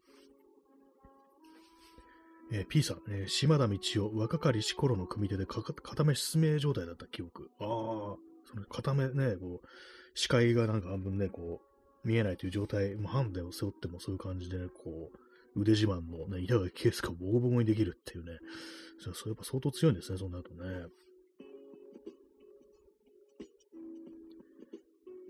[2.51, 7.49] えー、P さん、えー、島田道夫、若かりし頃の組手で片目失明状態だった記憶。
[7.59, 8.17] ああ、そ
[8.55, 9.67] の片目ね、こう、
[10.13, 15.11] 視界がなんか半分ね、こう、見えないという状態、もうハンデを背負ってもそういう感じでね、こ
[15.55, 18.39] う、腕自慢のね、板垣ケースがボコボコにできるっていうね、
[18.99, 20.85] それやっぱ相当強いんですね、そんな後ね。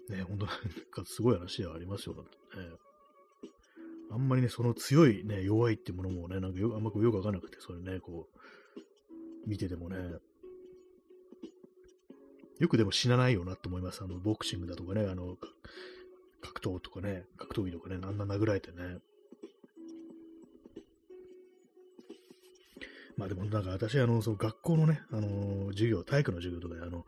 [0.09, 0.57] ね、本当なん
[0.91, 2.69] かすごい話ではありますよ、だってね。
[4.21, 9.97] あんまりね、その強いね、弱いってものもね、なんかよあんまよくわかんなくて、それね、こう、見ててもね、
[12.59, 14.03] よくでも死なないよなと思います。
[14.03, 15.37] あの、ボクシングだとかね、あの、
[16.39, 18.99] 格闘とかね、格闘技とかね、あんな殴られてね、
[23.17, 27.07] まあでもなんか私、あの、その学校のね、あの授業、体育の授業とかで、あの、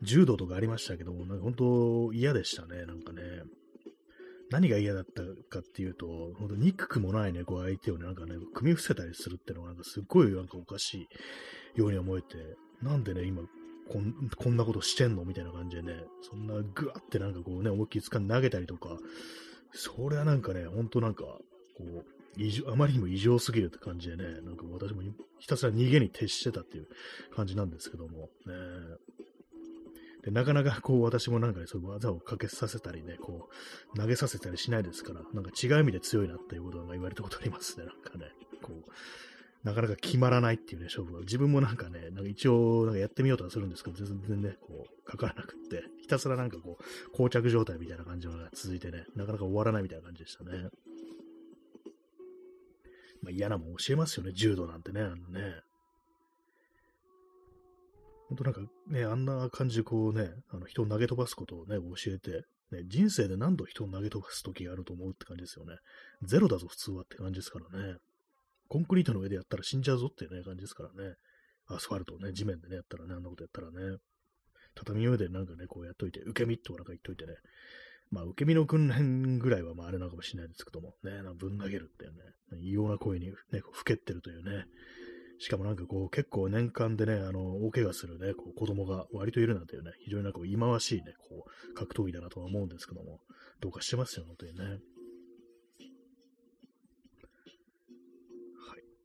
[0.00, 3.22] 柔道とかありましたけども、なんか本当嫌でしたね、なんかね。
[4.54, 6.06] 何が嫌だったかっていうと、
[6.38, 11.08] 本当憎くもないね、こう相手をね、なんかね、組み伏せたりするっていうのがなんかすごいなんかおかし
[11.74, 12.36] いように思えて、
[12.80, 13.42] なんでね、今
[13.90, 18.96] こん、こんなことしてんのみたいな感じでね、そんなぐわってなんかこうね、思いっきり掴んで投げたりとか、
[19.72, 21.40] それはなんかね、ほんとなんか、こ
[21.80, 22.04] う、
[22.36, 25.02] 異常、あまりにも異常すぎるって感じでね、なんか私も
[25.38, 26.86] ひたすら逃げに徹してたっていう
[27.34, 28.54] 感じなんですけども、ね。
[30.24, 33.48] で、なかなかこう私もなんかね、そういう技をかけさせたりね、こ
[33.94, 38.32] う、投げさせたりしないですから、なんか違う意味で強いなっていうことが言われたことありますね、なんかね。
[38.62, 38.90] こう、
[39.64, 41.20] なかなか決まらないっていうね、勝負が。
[41.20, 50.68] 自分もなんかね、なんか一応なんかやってみようとはするんですけど、全然ね、こう、かからなくって、ひたすらなんかこう、膠着状態みたいな感じのが続いてね、なかなか終わらないみたいな感じでしたね。
[53.22, 55.60] まあ、嫌なもん教えますよね、柔道なんてね、あのね。
[58.34, 65.76] ほんとなんかね、あんな感じでこうね、あの人を投げ飛ばすことをね、教えて、ね、人生で何度人を投げ飛ばす時があると思うって感じですよね。
[66.22, 67.98] ゼロだぞ、普通はって感じですからね。
[68.68, 71.14] コンクリートの上でやったら死んじゃうぞっていうね、感じですからね。
[71.68, 73.98] アスファルトをね、地面でね、やったらね、あんなことやったらね。
[74.74, 77.34] 畳の上でなんかね、こうやっといて、受け身ってなんか言っといてね、
[78.10, 82.18] まあ、受け身の訓練ぐらいはまああれなのかもしれないですけども、ね、ぶん投げるっていうね、
[82.60, 84.64] 異様な声にね、ふけってるというね、
[85.38, 93.20] しかもなんかこう、結構年間でね、あの、大怪我するね、こう子供が割といるなんていうね、非常になんか忌まわしいね、こう、格闘技だなとは思うんですけども、
[93.60, 94.64] どうかしてますよ、本当にね。
[94.64, 94.78] はい。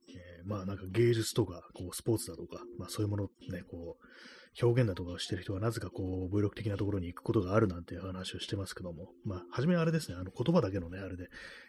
[0.09, 4.05] えー、まあなんか芸術とか、こう、スポーツだとか、まあそういうものね、こう、
[4.61, 11.27] 表現だとかをしてる人がなぜかこう、武力的なところに行くことがあるなんていう話をしてますけども、まあ、初めはあれですね、あの言葉だけのね、あれで、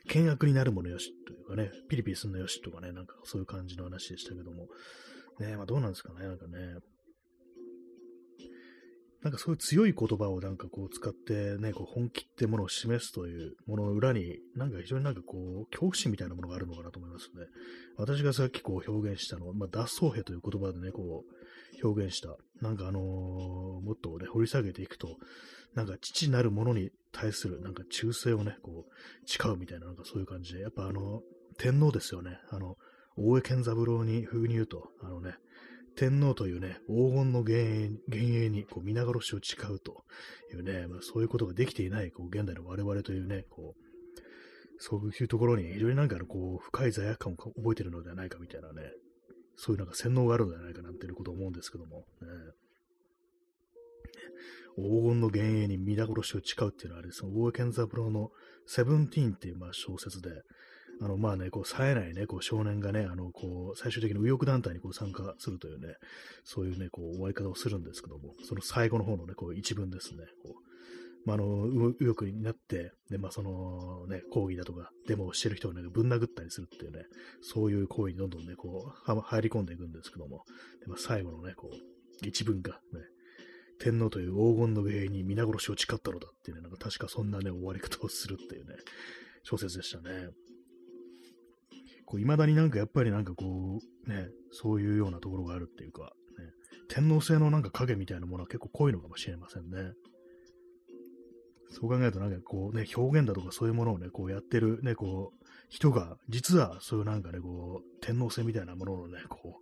[0.08, 4.66] 険悪になるものよしというかね、ピリピリすんのよしとかね、なんかそういう感じの話でしたけども、
[5.38, 6.58] ね、まあどうなんですかね、なんかね、
[9.22, 17.44] なんかそういう強い言葉をなんかこう使ってね、こう本気ってものを示すというものの裏に、なんか非常になんかこう、恐怖心みたいなものがあるのかなと思いますね。
[17.98, 21.39] 私がさっきこう表現したのは、まあ脱走兵という言葉でね、こう
[21.82, 25.16] 表現した、なんかあのー、もっとね、掘り下げていくと、
[25.74, 28.92] なんか父なるものに対するなんか忠誠をね、こう、
[29.26, 31.22] 誓うみたいな、なんかそういう感じで、やっぱあの、
[31.58, 32.38] 天皇ですよね。
[32.50, 32.76] あの、
[33.16, 35.34] 大江健三郎に風に言うと、あのね、
[35.96, 40.04] 天皇というね、黄金の幻影にこう皆殺しを誓うと
[40.52, 43.90] いうね、まあ、そういうことができていないこう現代の我々というね、こう
[44.78, 48.92] そういうところに非常になんかのこう深い罪悪感を覚えてるのではないかみたいなね、
[49.60, 52.04] そういうなんか洗脳があるのではないかなんていうことを思うんですけども、ね、
[54.74, 57.22] 黄金の幻影に皆殺しを誓うっていうのはあれです。
[57.26, 58.30] 大江健三郎の
[58.66, 60.30] セブンティーンっていうまあ小説で、
[61.02, 65.94] あの、まあね、こう、冴えないね、こう、少年がね、あの、こう、最終的に右翼団体にこう参加するというね、
[66.44, 70.69] そういうね、こう、終わり方をするんですけども、その最後の方のね、こう、一文ですね、こう、
[71.26, 77.04] まあ、の、右翼になって、で、まあ、その、ね、抗議だとか、デモをしてる人をね、ぶん殴ったりするっていうね、
[77.42, 80.44] そういう行為にどんどんね、こう、入り込んでいくんですけども、
[80.80, 83.00] でまあ、最後のね、こう、一文が、ね、
[83.78, 88.74] 天皇という黄金の兵に皆殺しを誓ったのだっていうね、なんか確かそんなね、終わり方をするっていうね、
[89.42, 90.28] 小説でしたね。
[92.04, 96.08] こう、未だになんかやっぱりなんかこう、ね、そういうようなところがあるっていうか、ね、
[96.88, 99.92] 天皇制のなんか影みたいなものは結構濃いのかもしれませんね。
[101.70, 109.60] そう考えるとなんかこうね、表現だとかそういうものをね、こうやってるね、こう、人が、実はそういうなんかね、こう、天皇制みたいなもののね、こ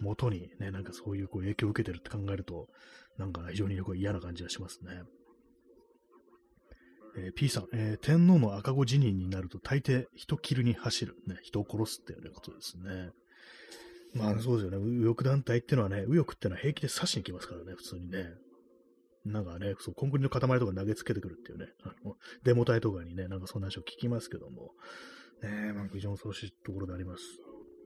[0.00, 2.68] う、元にね、なんかそういうこう影響を受けてるって考えると、
[3.18, 5.02] なんか非常にこう嫌な感じがしますね。
[7.16, 13.10] えー、P さん、えー、天皇の赤子辞任になると大抵人切るに走る、ね、人を殺すっていうことですね。
[14.14, 14.78] まあそうですよね。
[14.78, 18.30] 右翼団体っていうのはね、右翼っていうのは平気で刺しに来ますからね、普通にね。
[19.24, 24.72] なんかね、そうコンクリの塊とか投げつけてくるっていうね、あのデモ隊とかにね、なんかそんな話を聞きますけども、
[25.42, 27.22] ね、まあ非常に恐ろしいところであります。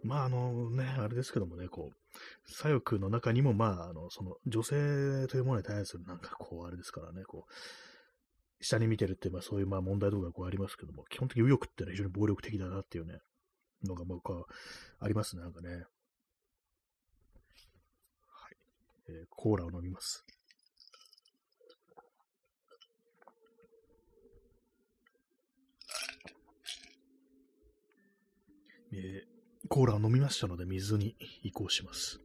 [0.02, 1.96] まああのね、あれですけどもね、こう、
[2.46, 13.18] 左翼の中にも、まあ、あの、その女性というものに対するなんかこう、あれですからね、こう、下に見てるって、まあそういうまあ問題とかこうありますけども、基本的に右翼ってのは非常に暴力的だなっていうね、
[13.84, 14.44] のが僕は
[15.00, 15.70] ありますね、なんかね。
[15.70, 15.84] はい。
[19.08, 20.24] えー、コーラを飲みます。
[28.94, 32.20] えー、コーラを飲みましたので水に移行します。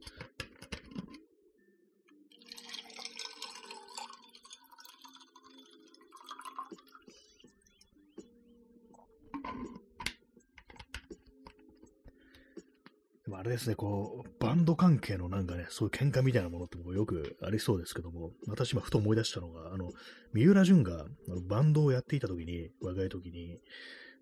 [13.24, 19.90] でもあれですね、こう、バンド関係のなんかね、そういう喧嘩みたいなものってもよくありそうですけども、私今ふと思い出したのが、あの、
[20.32, 23.60] 三浦淳があのバンドをやっていた時に、若い時に、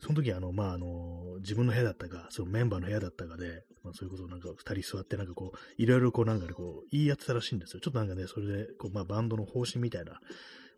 [0.01, 0.87] その時、あの、まあ、あの、
[1.47, 7.81] 自分の部屋だったか、そのメンバーの部屋だったかで、まあ、そういうことなんか二人座って、なんかこう、いろいろこう、なんかね、こう、言い合ってたらしいんですよ。
[7.81, 10.19] ちょっとなんかね、それで、こう、まあ、バンドの方針みたいな、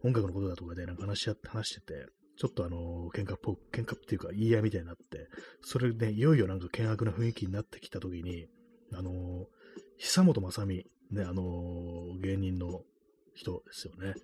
[0.04, 2.06] 音楽のことだとかで、なんか話し合って、話してて、
[2.36, 5.28] ちょっとあの、喧嘩っぽ、喧嘩っていうか言い合いみたいになって、
[5.62, 8.46] それで、いよいよなんか険悪な雰囲気になってきた時に、
[8.92, 9.46] あの、
[9.96, 12.82] 久本雅美、ね、あの、芸人の
[13.34, 14.14] 人ですよね。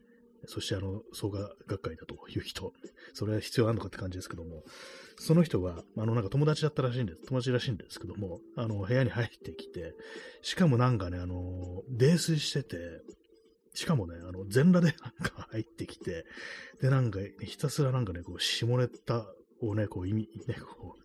[0.46, 2.72] そしてあの、創価学会だという人、
[3.12, 4.62] それは必要あるのかって感じですけども、
[5.16, 9.94] その人が、あの、なんか友達だったらしいんです、友達らしいんですけども、あの、部屋に入ってきて、
[10.42, 12.76] しかもなんかね、あの、泥酔してて、
[13.74, 16.24] しかもね、あの、全裸で なんか入ってきて、
[16.80, 19.26] で、なんか、ひたすらなんかね、こう、下ネタ
[19.60, 20.96] をね、こう、意味、ね、こ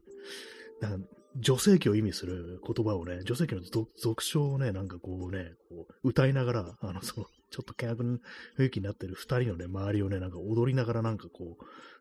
[0.82, 3.62] う、なんか、女性器を意味する言葉をね、女性器の
[3.98, 8.20] 俗称をね、なんかこうね、こう歌いながら、あの、その、ちょっと険悪な
[8.58, 11.58] 雰囲気になってる二人のね、周りをね、なんか踊りながらなんかこ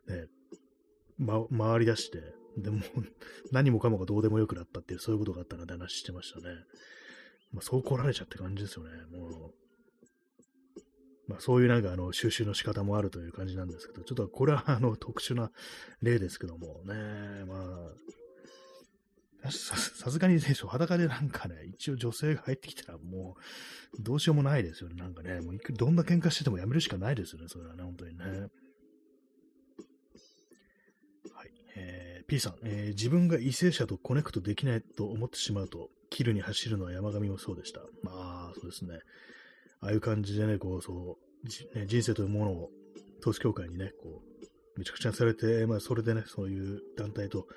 [0.07, 0.27] う、ね、
[1.17, 2.21] ま、回り出して、
[2.57, 2.81] でも、
[3.51, 6.45] 何もかもがどうでもよくなったっていう、そういうことがあったなって話してましたね。
[7.51, 8.91] まあ、そう来られちゃって感じですよね。
[9.11, 9.53] もう、
[11.27, 15.51] まあ、そういうなんかあの収集の仕方もあるという感じなんですけど、ちょっとこれはあの特殊な
[16.01, 17.93] 例ですけどもね、まあ、
[19.45, 19.77] さ
[20.11, 23.37] すがにでしょ、裸でなんかね、一応女性が入ってきたらも
[23.97, 24.95] う、どうしようもないですよね。
[24.95, 28.25] なんかね、もうどんな喧嘩しててもやめるしかないですよね、それはね、本当にね。
[31.33, 37.81] はいえー、P さん、えー、自分が異性者とコネクトできないと思ってしまうと、キルに走るのは山上もそうでした。
[38.03, 38.99] まあ、そうですね。
[39.81, 42.69] ああいう感じでね、こう、そう、ね、人生というものを
[43.21, 47.47] 統一教会にね、こう、めちゃくちゃされて、まあ、それでね、そういう団体と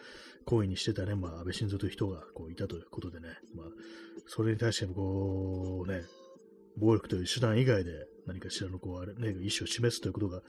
[0.45, 3.67] 行為にしてたね、まあ、安倍晋三という人がこういたということでね、まあ、
[4.27, 6.03] それに対してもこう、ね、
[6.77, 7.91] 暴力という手段以外で
[8.27, 10.41] 何かしらのこう、あれ、ね、意思を示すということが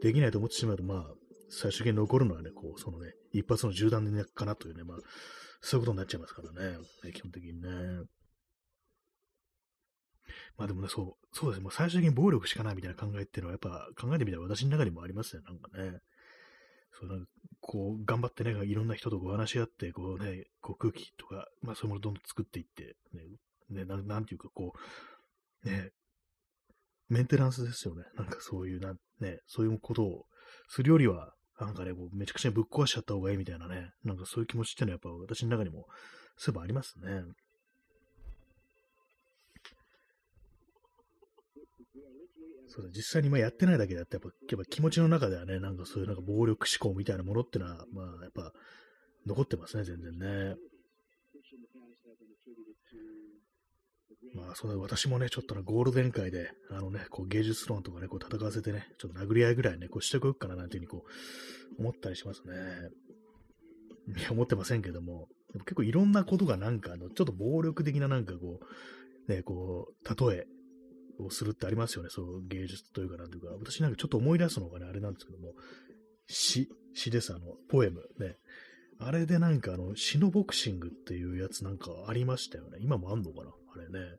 [0.00, 1.06] できないと思ってしまうと、まあ、
[1.48, 4.98] 最終的に残るのはね、こう、そのね、一発の銃弾でかなというね、まあ、
[5.60, 6.78] そういうことになっちゃいますからね、
[7.12, 7.68] 基本的にね。
[10.56, 15.98] まあでもね、そう、そうですね、まあ、最終的に暴力しかないみたいな考えっていうのは、やっぱ考えてみたら私の中にもありますね、なんかね。
[16.98, 17.26] そうなん
[17.62, 22.96] こう、頑張ってね、いろんな人とこう話し合って、こうね、こう空気とか、まあそういうものをどんどん作っていって、
[23.70, 24.72] ね、ねななんていうか、こ
[25.64, 25.90] う、ね、
[27.08, 28.02] メンテナンスですよね。
[28.16, 30.26] なんかそういう、なね、そういうことを
[30.68, 35.86] するよりは、なんかね、こうめちゃくちゃぶっ壊しちゃった方がいいみたいなね、なんかそういう気持ちっていうのはやっぱ私の中にも、
[36.36, 37.22] そういえばありますね。
[42.74, 48.52] そう、実際にまあやってないだけであって、やっぱやっぱ気持ちの中ではね、なんかそういうなんか暴力思考みたいなものっていうのは、まあやっぱ
[49.26, 50.56] 残ってますね、全然ね。
[54.34, 61.04] まあ、それ私もね、ちょっと、ゴールデン界で、あのね、こう芸術論とかね、こう戦わせてね、ちょっと殴り合いぐらいね、こうしてこようかななんていうふうにこ
[61.76, 62.54] う、思ったりしますね。
[64.18, 68.60] いや、思ってませんけども、でも結構いろんなことがなんか、あの、ちょっと暴力的ななんかこ
[69.28, 70.46] う、ね、こう、例え
[71.18, 75.54] をするってありますよね、そう芸術というかなんていうか、私なんかちょっと思い出すのがね、あれなんですけども、
[76.26, 78.36] 詩、詩です、あの、ポエム、ね。
[78.98, 82.78] あれでなんかあの、詩のボクシングっていうやつなんかありましたよね。
[82.80, 83.50] 今もあんのかな？
[83.74, 84.16] あれね。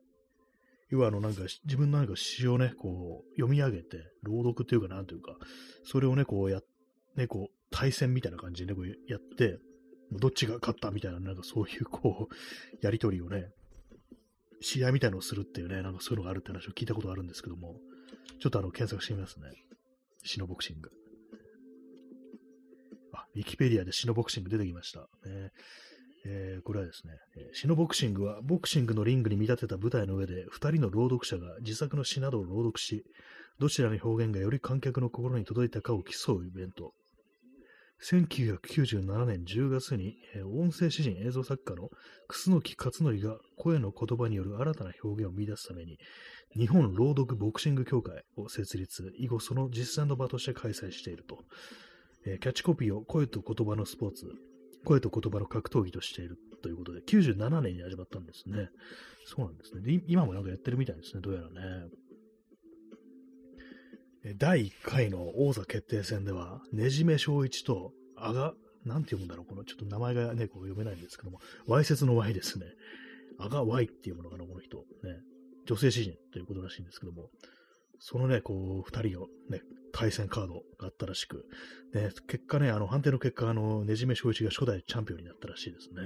[0.90, 5.36] 要はあのなんか自分のなんか詩をね、こう読み上げて、朗読っていうかなんというか、
[5.84, 6.60] それをね、こうや、
[7.16, 9.58] ね、こう対戦みたいな感じで、ね、こうやって、
[10.12, 12.34] どっちが勝ったみたいな、なんかそういうこう、
[12.84, 13.48] やりとりをね、
[14.64, 17.76] 試合みたいのをするっていうね、なんかそういうのがあるって話を聞いたことあるんですけども、
[18.40, 19.46] ちょっとあの、検索してみますね。
[20.24, 20.90] シノボクシング。
[23.12, 25.00] あ、ウィキペディアでシノボクシング出てきました。
[25.00, 25.50] ね
[26.26, 33.04] えー、これはですね、えー、シノボクシングはボクシングのリングに見立てた舞台の上で2人の朗読者が自作の詩などを朗読し、
[33.58, 36.94] どちらの表現がより観客の心に届いたかを競うイベント。
[38.04, 41.88] 1997年10月に、えー、音声詩人映像作家の
[42.28, 45.98] 楠木勝則が声の言葉による新たな表現を見出すために、
[46.54, 51.38] 日本朗読ボクシング協会を設立、以後その実践の場として開催していると。
[52.26, 54.26] えー、キャッチコピーを声と言葉のスポーツ、
[54.84, 58.68] 声と言葉の格闘技としているということで、97年に始まったんですね。
[59.26, 59.80] そうなんですね。
[59.80, 61.88] で今もなんかやってるみたいですね、どうやらね。
[64.36, 68.54] 第1回の王座決定戦では、ねじめ正一と、あが、
[68.84, 72.66] なんて読むんだろう、このちょっと名前がね、こう読めないんですけども、わいせつの Y ですね。
[73.38, 74.78] あが Y っていうものかな、この人。
[74.78, 74.84] ね。
[75.66, 77.30] 女性詩人ということらしいんですけども、
[77.98, 79.60] そのね、こう、二人をね、
[79.92, 81.46] 対戦カードがあったらしく、
[81.94, 86.02] ね、結果ね、あの、判定の結果、あの、ねじめ正一が初代チャンピオンになったらしいですね。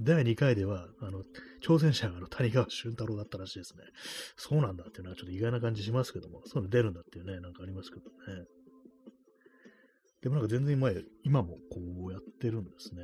[0.00, 1.22] 第2回では、あの、
[1.62, 3.82] 挑戦者があの谷川俊太郎だったらしいですね。
[4.36, 8.44] そうなんだっていうのはちょっと意外な感じしますけども、そういうの出るんだっていうね、なんかありますけどね。
[10.22, 10.94] でもなんか全然前、
[11.24, 13.02] 今もこうやってるんですね。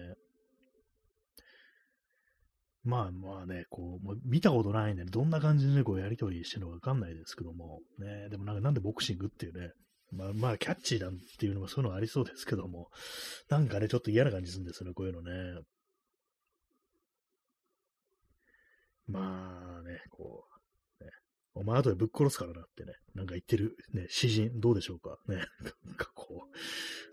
[2.84, 9.70] まあまあね、こう、見たことないんで、どんな感じで、こうやりとりしてるのかわかんないですけども、ね、でもなんかなんでボクシングっていうね、
[10.12, 12.88] まあまあキャッチーだっていうのもそういうのありそうですけども、
[13.48, 15.60] なんかね、ちょっと嫌な感じするんですよね、こういうのね。
[19.06, 20.44] まあね、こ
[21.00, 21.10] う、ね、
[21.54, 25.18] お前後でぶっ殺すからなってね、なんか言ってる、ね、詩人、どうでしょうか。
[25.28, 25.36] ね、
[25.84, 26.48] なんかこ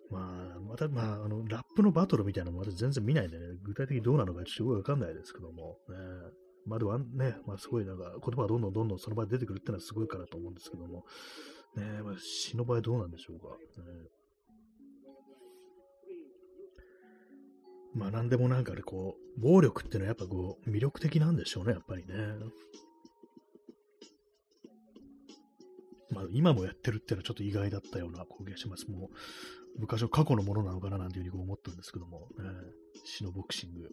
[0.10, 5.96] う、まあ、また、まあ、あの、ラップのバトルみたいなのもまた全然見ないんでね、具体的にどうなのかちょっとよくわかんないですけども、ね、
[6.66, 11.06] まあでもね、まあすごいなんか言葉がどんどんどんどんその場で出てくるってのはすごいからと思うんですけども、
[11.76, 13.48] ね、まあ詩の場合どうなんでしょうか。
[13.82, 14.10] ね。
[17.94, 22.14] まあ何でもなんかね、こう、暴力っていうのはやっぱこう、魅力的なんでしょうね、やっぱりね。
[26.12, 28.90] まあ今もやってるっていうのはちょっと意外だったような気がします。
[28.90, 32.50] もう、昔の過去のものなのかななんていうふうに思ったんですけども、ね、
[33.06, 33.90] 死のボクシング。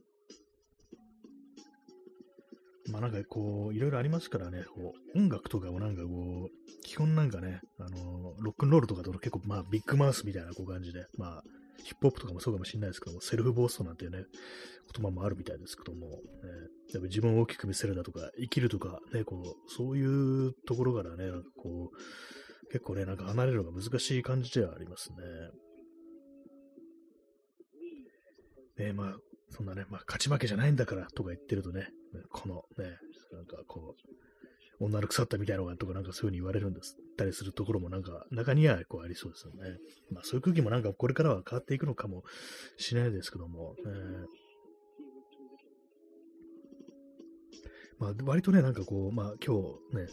[2.90, 11.42] まあなんかこう、いろいろありますからね、こう、音楽とかもなんかこう、基本なんかね、あの、ロックンロールとかと結構まあビッグマウスみたいなこう感じで、まあ、
[11.85, 14.24] ヒップホップとかもそうかもしれないですけども、セルフボーストなんていうね、
[14.95, 16.14] 言葉もあるみたいですけども、ね、
[16.93, 25.11] やっぱ自分を大きく見せるだとか、生きるとか、ね、こう、そういうところからね、なんかこう、結構ね、なんか離れるのが難しい感じではあります
[28.76, 28.85] ね。
[28.87, 29.16] ね、まあ、
[29.51, 31.89] そんなね、まあ、勝ち負けじゃないんだからとか言ってるとね、
[32.31, 32.97] このね、
[33.33, 33.97] なんかこ
[34.81, 39.79] う、女の腐ったみたいなのがとかなんかそういう風に言われるんですったりするところもなんか中にはこうありそうですよね。
[40.12, 42.23] まあそういう空気もなんかこれからは変わっていくのかも
[42.77, 44.25] しれないですけども、えー、
[47.99, 49.57] まあ割とね、なんかこう、まあ今
[49.93, 50.07] 日ね、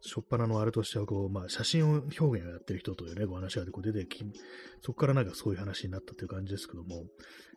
[0.00, 4.22] しょっぱなのあれとしては、こう、まあ、写真を表現をやってる人というね、お話がこう出てき、
[4.82, 7.04] そこからなんかそういう話になったという感じですけども、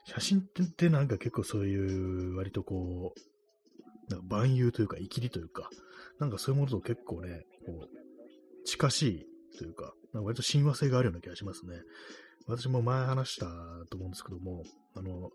[0.06, 5.70] 写真ってなんか結構そういう割とこう、なんか万有というか、生きりというか、
[6.20, 8.07] なんかそういうものと結構ね、こう、
[8.68, 11.76] 近しいというか、なんか割と親和性があるような気がしますね。
[12.48, 13.46] 私も前話した
[13.90, 14.64] と思うんですけども、
[14.96, 15.32] あの、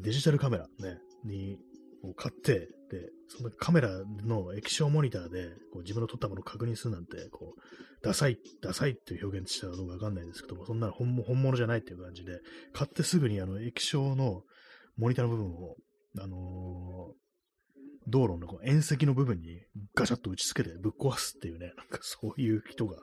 [0.00, 1.58] デジタルカメラね、に、
[2.04, 3.88] を買って、で、そのカメラ
[4.24, 7.60] の液晶モニターでこう自分の撮ったものを確認するなんて、こう、
[8.04, 12.38] ダサい、ダサいっていう表現したらどうかわかんないですけども、そんなの本物じゃないっていう感じで、
[12.72, 14.42] 買ってすぐにあの液晶の
[14.96, 15.76] モニターの部分を、
[16.20, 17.14] あの、
[18.08, 19.60] 道路のこう縁石の部分に
[19.94, 22.96] ガチャッと打ち付けてぶっ壊すっていうね、なんかそういう人が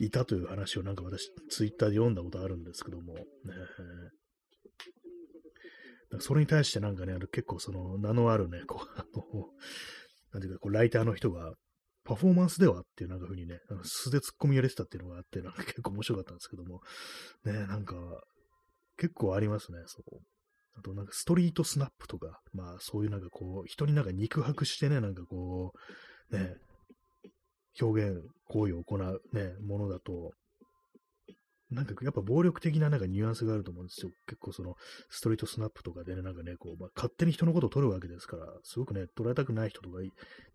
[0.00, 3.22] いたという話をなんか私ツイッターで読んだことあるんですけども、ね、
[6.20, 9.46] それに対してなんかね、あの結構その名のあるね、こう、あの、
[10.32, 11.52] なんていうか、こう、ライターの人が、
[12.04, 16.80] パフォーマンスではっていうなんか風にね、あの素で突っ込みやれてたっていうのがあって、なんか結構面白かったんですけども、
[17.44, 17.96] ね、なんか、
[18.96, 20.20] 結構ありますね、そう。
[20.78, 25.72] あとなんかストリートスナップとか、まあそういうなんかこう、人になんか肉薄してね、なんかこ
[26.30, 26.54] う、ね、
[27.80, 30.32] 表現、行為を行うね、ものだと、
[31.70, 34.10] なんかやっぱ暴力的ななんかニュアンスがあると思うんですよ。
[34.26, 34.76] 結構その
[35.10, 39.98] ストリートスナップとかでね、なんかね、こう、まあ、勝手に人のことを取るわけですから、すごくね、取られたくない人とか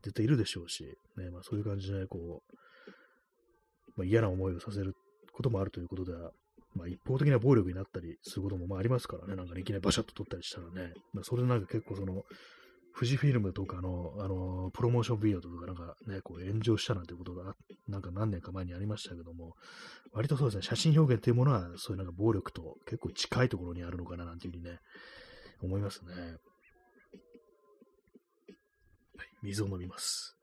[0.02, 0.86] 絶対いるでしょうし、
[1.18, 2.56] ね、まあそういう感じで、ね、こう、
[3.96, 4.96] まあ、嫌な思いをさせる
[5.34, 6.32] こともあるということでは、
[6.76, 12.24] まあ一方的な暴力になったりすることもまあありますからね、なんか、ね、いきなりバシャッと取ったりしたらね、まあ、それでなんか結構その、
[12.96, 17.56] 富士フィルムとかの、あのー、プロモーションビデオとかなんかね、こう炎上したなんてことが、
[17.88, 19.56] なんか何年か前にありましたけども、
[20.14, 24.78] 割とそうですね、写真表現っていうものは、そういうなんか暴力と結構近いところにあるのかななんていうふうにね、
[25.64, 26.14] 思いますね。
[26.14, 26.20] は
[29.24, 30.38] い、水を飲みます。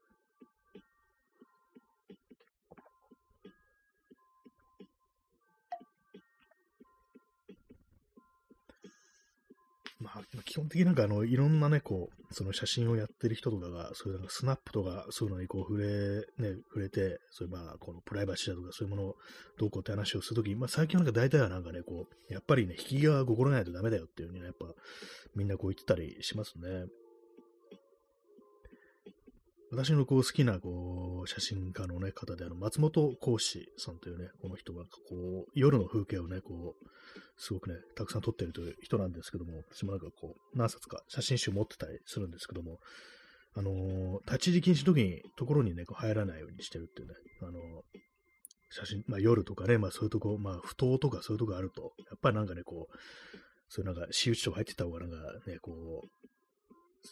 [10.01, 19.17] まあ、基本的になんかあの、いろんなね、こう、その写真をやってる人とかが、そういうなんかスナップとか、そういうのにこう触れ、ね、触れて、そういうまあ、このプライバシーだとか、そういうものを
[19.59, 24.67] どうこうって話をするとき、まあ最近はなんか大体はなんかね、こう、やっぱりね、引き際が心ないとダメだよっていうふうにね、やっぱ、
[25.35, 26.87] みんなこう言ってたりしますね。
[29.73, 36.87] 私のこう好きなこう写真家の、ね、方であの松本幸志さんというね、この人がこう夜の風景をね、こう、
[37.37, 42.79] すごくね、たくさん撮ってるという人なんですけども、私もなんかこう、何冊か写真集持ってたりするんですけども、
[43.55, 47.53] あのー、立ち入り禁止の時に、ところにね、こう入らないようにしてるっていうね、あのー、
[48.71, 52.97] 写真、まあ夜とかね、まあそういうとこ、まあ不当とかそういうとこあると、やっぱりなんかね、こう、
[53.69, 55.73] そういうなんか、私有地とか入ってた方がなんかね、こ
[56.05, 56.20] う、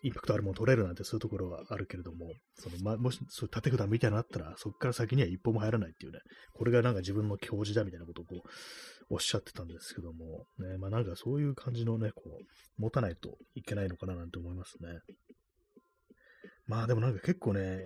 [0.03, 6.21] インパクトあるもの取れるなんてそういうところはあるけれども、そのま、もし、そう縦札みたいなのあったら、そこから先には一歩も入らないっていうね、
[6.53, 8.49] これがなんか自分の教授だみたいなことをこう、
[9.11, 14.91] おっしゃってたんですけども、ね、まあなんかそういう感じのね、こう、持たないといけないのかななんて思いますね。
[16.67, 17.81] まあでもなんか結構ね、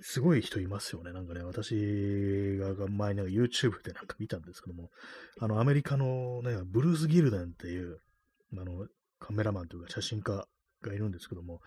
[0.00, 1.12] すごい人いますよね。
[1.12, 4.88] なんかね、私が前に YouTube でなんか見たんですけども、
[5.38, 7.98] あのアメリカのね、ブルース・ギルデンっていう、
[8.58, 8.86] あの、
[9.20, 10.44] カメラマンというか写真家
[10.90, 11.60] がいるんですけども、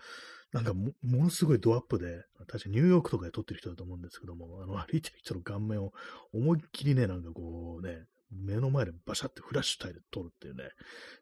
[0.52, 5.92] なんかものすごいドアップで、確かニューヨークとかで撮ってる人だと思うんですけども、あの歩いてる人の顔面を
[6.34, 10.64] 思いっきりね、なんかこうね、目の前でバシャってフラッシュタイで撮るっていうね、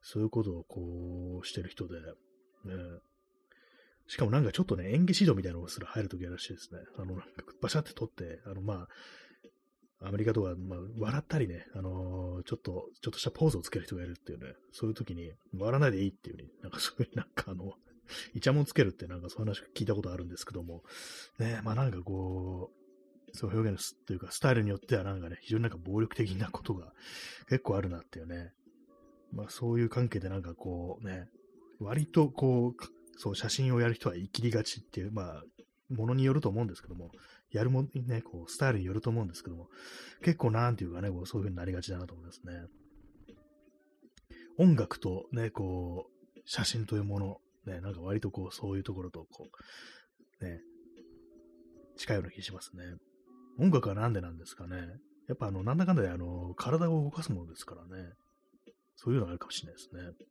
[0.02, 1.96] そういうことをこうしてる人で、
[2.66, 2.74] ね、
[4.08, 6.80] しかもなんかちょっとね、演技指導みたいなのがすら入るときらしいですね。
[6.98, 7.26] あの、なんか
[7.62, 8.88] バシャって撮って、あの、ま
[10.02, 17.74] あ、アメリカとか、まあ、笑ったりね、あのー、ちょっと、ちょっとしたポーズをつける人がいるっていうね、そういう時に、笑わないでいいっていう風に、なんかそういう、なんかあの、
[18.36, 20.84] イチャモンつけるってなんかそういう話聞いたことあるんですけども、
[21.40, 26.94] ね、まあなんかこう、そう表現すというか、スタイルによってはなんかね、非常になんか暴力的なことが
[27.48, 28.54] 結構あるなっていうね、
[29.32, 31.28] まあそういう関係でなんかこうね、
[31.80, 32.84] 割とこう、
[33.18, 35.44] そう写真をやる人は生きりがちっていう、まあ、
[35.90, 37.12] ものによると思うんですけども、
[37.52, 39.70] やるもんね、こう、スタイルによると思うんですけども、
[40.24, 42.54] 結構なんていうかね、こうそういう風になりがちだなと思いますね。
[44.58, 49.48] 音楽とね、こう、写真というもの、ね、なんか割とこう、そういうところと、こ
[50.42, 50.62] う、ね、
[51.98, 52.84] 近いような気がしますね。
[53.60, 54.78] 音楽はなんでなんですかね。
[55.28, 58.14] やっぱあの、なんだかんだであの、体を動かすものですからね。
[58.96, 60.28] そういうのがあるかもしれないですね。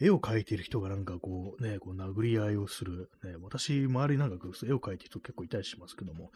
[0.00, 3.10] 絵を描いている人がなんかこうね、こう殴り合いをする。
[3.22, 6.30] ね、私、周りなんか絵を描いてる人結構いたりしますけども、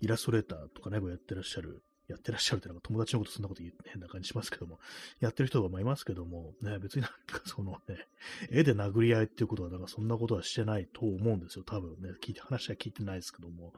[0.00, 4.80] イラストレーターとかね、やってらっしゃるやってらっしゃるってなんか友達のことそんなこと言って変な感じしますけども、
[5.20, 8.06] やってる人がいますけども、ね、別になんかそのね、
[8.50, 11.64] 絵で殴り合いっていうことは、なんかそんなことはしてないと思うんですよ。
[11.64, 13.74] 多分ね、聞いて、話は聞いてないですけども、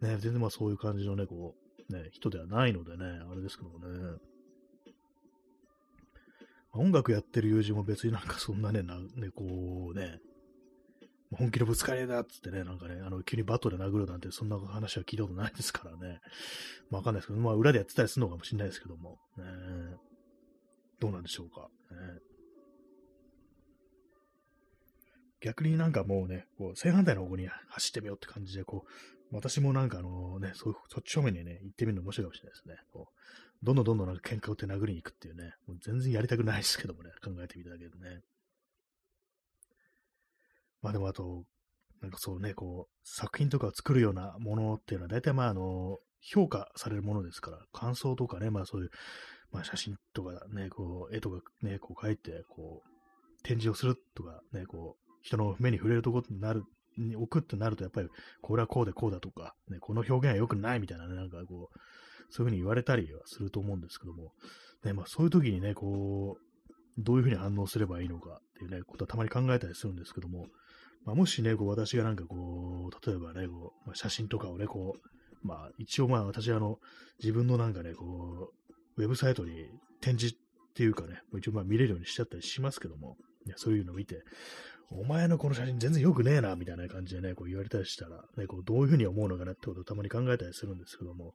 [0.00, 1.54] ね、全然まあそういう感じのね、こ
[1.88, 4.18] う、ね、人ではないのでね、あれですけどもね。
[6.72, 10.20] 音楽やってる友人も別になんかそんなね、なねこうね、
[11.36, 16.20] 本気のぶつかりだっつってね、なんかね、あの、急にバットで殴るなんて、そんな話は聞いたことないですからね。
[16.90, 19.44] まあ、わかんないですけど、まあ、裏でやってたりするのかもしれないですけども、ね、
[20.98, 21.68] どうなんでしょうか。
[21.92, 21.96] ね、
[25.40, 28.90] 逆になんかもうね、こう正反対の方向に走ってみようって感じで、こう、
[29.32, 32.74] 私もなんかあのね、そういう、そっち方面にね、行ってみるの面白いかもしれないですね。
[32.92, 38.22] こうどんどんどんどんなんか喧嘩をって殴りに行くっていうね、もう全然やりたくないですけどもね、考えてみただけでね。
[40.82, 41.44] まあでもあと、
[42.00, 48.90] なんかそうね、こう、作品とかを作るようなものっていうのは、大体まああの、評価されるものですから、感想とかね、まあそういう、
[49.52, 56.64] まあ、写真とかね、こう、絵とかね、こう描いて、こう、展示をするとか、ね、こう、人の目に触れるところになる、
[56.96, 58.08] に置くってなると、やっぱり、
[58.40, 61.78] これはこうでこうだとか、ね、この表現は良くないみたいなね、なんかこう、
[62.30, 64.32] そういうふうに言われたりはすると思うんですけども、
[64.84, 70.46] ね、まあそういう時にね、こう、どういうふうに反応すればいいのかっていうね、ことはたまに考えたりするんですけども、
[71.04, 76.78] まあ、もしね、こう私がなんかこう、例えばね、こう、まあ、写真とかをね、こう、まあ一応まあ私はあの、
[77.18, 78.52] 自分のなんかね、こ
[78.96, 79.66] う、ウェブサイトに
[80.00, 80.38] 展示っ
[80.74, 84.22] ていうかね、一応まあ見れるようにしちゃったりしますけども、いやそういうのを見て、
[84.92, 91.34] お前のこの写真全然良くねえな、みたいな感じでね、こう言われたりしたら、ね、こうどういうふうに思うのかなってことをたまに考えたりするんですけども、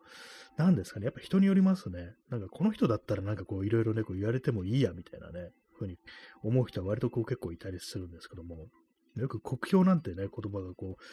[0.57, 2.13] なんですかね、やっぱ人によりますね。
[2.29, 5.97] なんかこの人だったらなんかこういろいろね、こう言われてもいいや、みたいなね、ふうに
[6.43, 8.67] 思う人は割とこう結構いたりするんですけども、
[9.15, 11.03] よく国評なんてね、言葉がこう、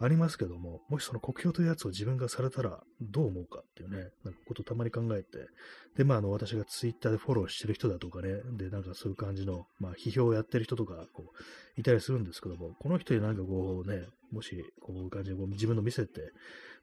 [0.00, 5.48] ありますけども、もしその国評というやつを自分がされたらどう思うかっていうね、なんかことをたまに考えて、
[5.96, 11.32] で、まあ、あの、私がツイッターでフォローしてる人だとかね、で、なんかそういう感じの、まあ、批評をやってる人とか、こ
[11.76, 16.30] う、いたりするんですけども、この人になんかこうね、もし、こういう感じで自分の見せて、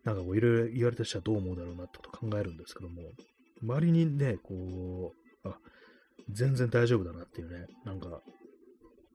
[0.03, 3.01] なんかこう、いろいろ言われた人はどう思うだろうなってことを考えるんですけども、
[3.63, 5.13] 周りにね、こ
[5.45, 5.57] う、あ、
[6.29, 8.21] 全然大丈夫だなっていうね、なんか、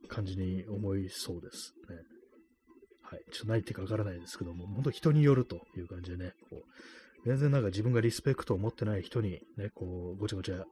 [0.08, 1.96] 感じに思いそうですね。
[3.02, 3.20] はい。
[3.32, 10.64] ちょっと何言ってかわからないですけども、本当人によるという感じでね、こう、全然なんか自分がリスペクトを持ってない人にね、こう、ごちゃごちゃ、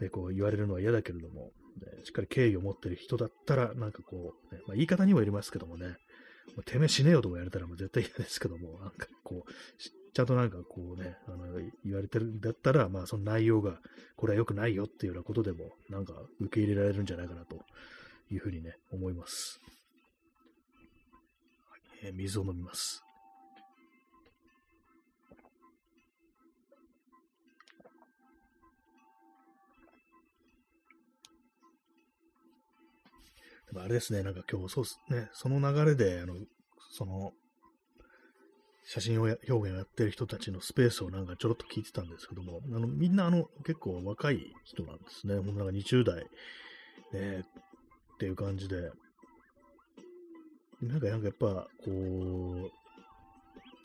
[0.00, 5.94] ね、こう言われるのは嫌だけれども、ね、しっかり敬意を持ってる人だったら、なんかこう、ね、まあ、言い方にもよりますけどもね、も
[6.58, 9.52] うてめえ死ねよとか言われたらもう絶対嫌ですけども、なんかこう、
[10.12, 13.78] ちゃんとなんかこうね、あの、言われてるんだったら、まあその内容が、
[14.16, 17.64] これは良くないよっていうようなことでも、なんか受け入れられるんじゃないかなと
[18.30, 19.60] いうふうにね、思います。
[22.02, 23.02] えー、水を飲みます。
[33.66, 36.34] でもあれですね、なんか今日、そうですね、その流れで、あの、
[36.90, 37.32] その、
[38.86, 45.36] 写真を表現をやってる人たちのスペースをなんかちょろっと聞いてたんですけども、あのみんなあの結構若い人なんですね。
[45.36, 46.26] もうなんか20代、
[47.12, 47.44] ね、
[48.24, 48.90] っていう感じで、
[50.80, 52.70] なんか、なんかやっぱ、こう、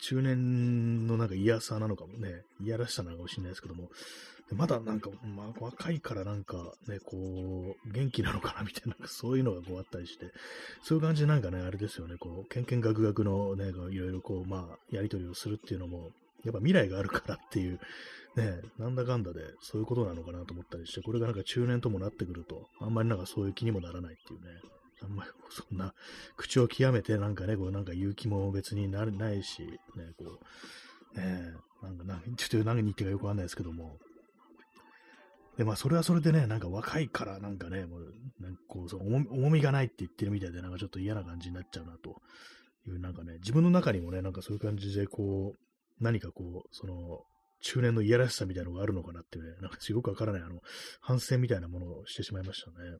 [0.00, 3.90] 中年のなんか嫌さなのかもね、嫌らしさなのかもしれないですけども、
[4.52, 10.32] まだなんか、まあ、若いからなんかね、こう、元気なのかなみたいな、そういうのがこうあったりして、
[10.82, 16.12] そういう感じでなんかね、あれですよね、こう、けんけんがくがくのね、いろいろこう、まあ、やりとりをするっていうのも、
[16.44, 17.80] やっぱ未来があるからっていう、
[18.36, 24.46] ね、なんだかんだでそういうことなのかなと思ったりして、これがなんか中年ともなってくると、あんまりなんかそういう気にもならないっていうね、
[25.02, 25.94] あんまりそんな
[26.36, 29.68] 口を極めてなんかね、こうなんか勇気も別になないし、ね、
[30.18, 30.38] こ
[31.14, 33.98] う、ね、なんかな、ちょっと何言ってかよくわかんないですけども、
[35.60, 42.22] で、まあ、それはそれでね、なんか若いからなんかね、もう、なんかこう、その重みがないって言ってるみたいで、なんかちょっと嫌な感じになっちゃうなと
[42.86, 45.69] いう、なんかね、自分の中にもね、なんかそういう感じで、こう、
[46.00, 47.24] 何かこう、その、
[47.62, 50.60] 中年のいやらしさみたいなのがあるのかなってね、なんかすごくわからない、あの、
[51.00, 52.98] 反省みたいなものをしてしまいましたね。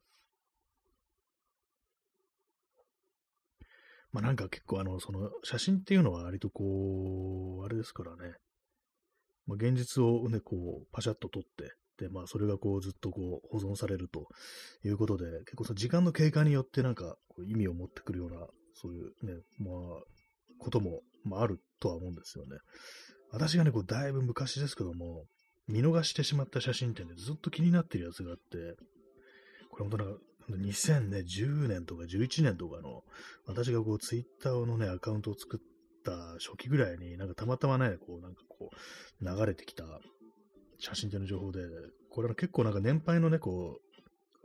[4.12, 8.34] まあなんか結構あの、その写真っていうのは割とこう、あれですからね、
[9.46, 14.26] まあ、現実をね、こう、パシャッと撮って、で、まあそれがこうずっとこう保存されると
[14.84, 19.74] いうことで、結構その時間の経過によってなんか意味を持ってくるような、そういうね、まあ、
[20.58, 22.56] ことも、まあ、るとは思うんですよね。
[23.32, 25.24] 私がね、こうだいぶ昔ですけども、
[25.68, 28.76] 見逃してしまった写真ってね、ずっと気になってるやつがあって、
[29.70, 33.04] これ本当なんか2010年とか11年とかの、
[33.46, 35.60] 私がこう、ツイッターのね、アカウントを作っ
[36.04, 36.12] た
[36.44, 39.84] 初期ぐらいに、なんかたまたまね、こう、なんかこう、流れてきた
[40.78, 41.60] 写真展の情報で、
[42.10, 43.38] これは結構なんか年配のね、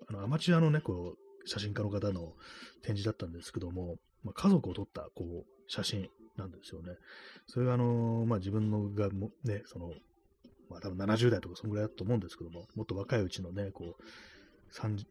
[0.08, 0.82] あの、アマチュアのね、
[1.46, 2.34] 写真家の方の
[2.82, 6.94] 展示だったんですけども、まあ、家族を撮った、こう、写真なんですよね。
[7.48, 9.94] それが、あの、まあ、自分のがも、ね、その、
[10.70, 14.04] まあ、多分70代とかそのぐらいだと思うんですけども、もっと若いうちのね、こう、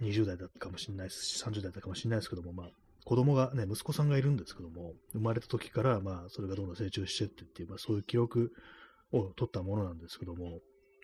[0.03, 2.67] 20代だったかもしれないですし、30代だったかもしれないですけども、まあ、
[3.05, 8.53] 子供がね、息子さんがいるんですけども、生まれた時から、まあ、それがどんどん成長してってっていう、まあ、そういう記録
[9.13, 10.61] を取ったものなんですけども、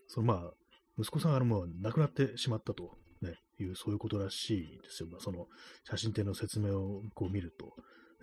[0.08, 0.52] そのまあ、
[0.98, 5.08] 息子さんがもう亡くなってしまったと、ね、いう、そういうことらしいですよ。
[5.10, 5.46] まあ、その
[5.84, 7.66] 写真展の説明をこう見ると。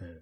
[0.04, 0.22] ね、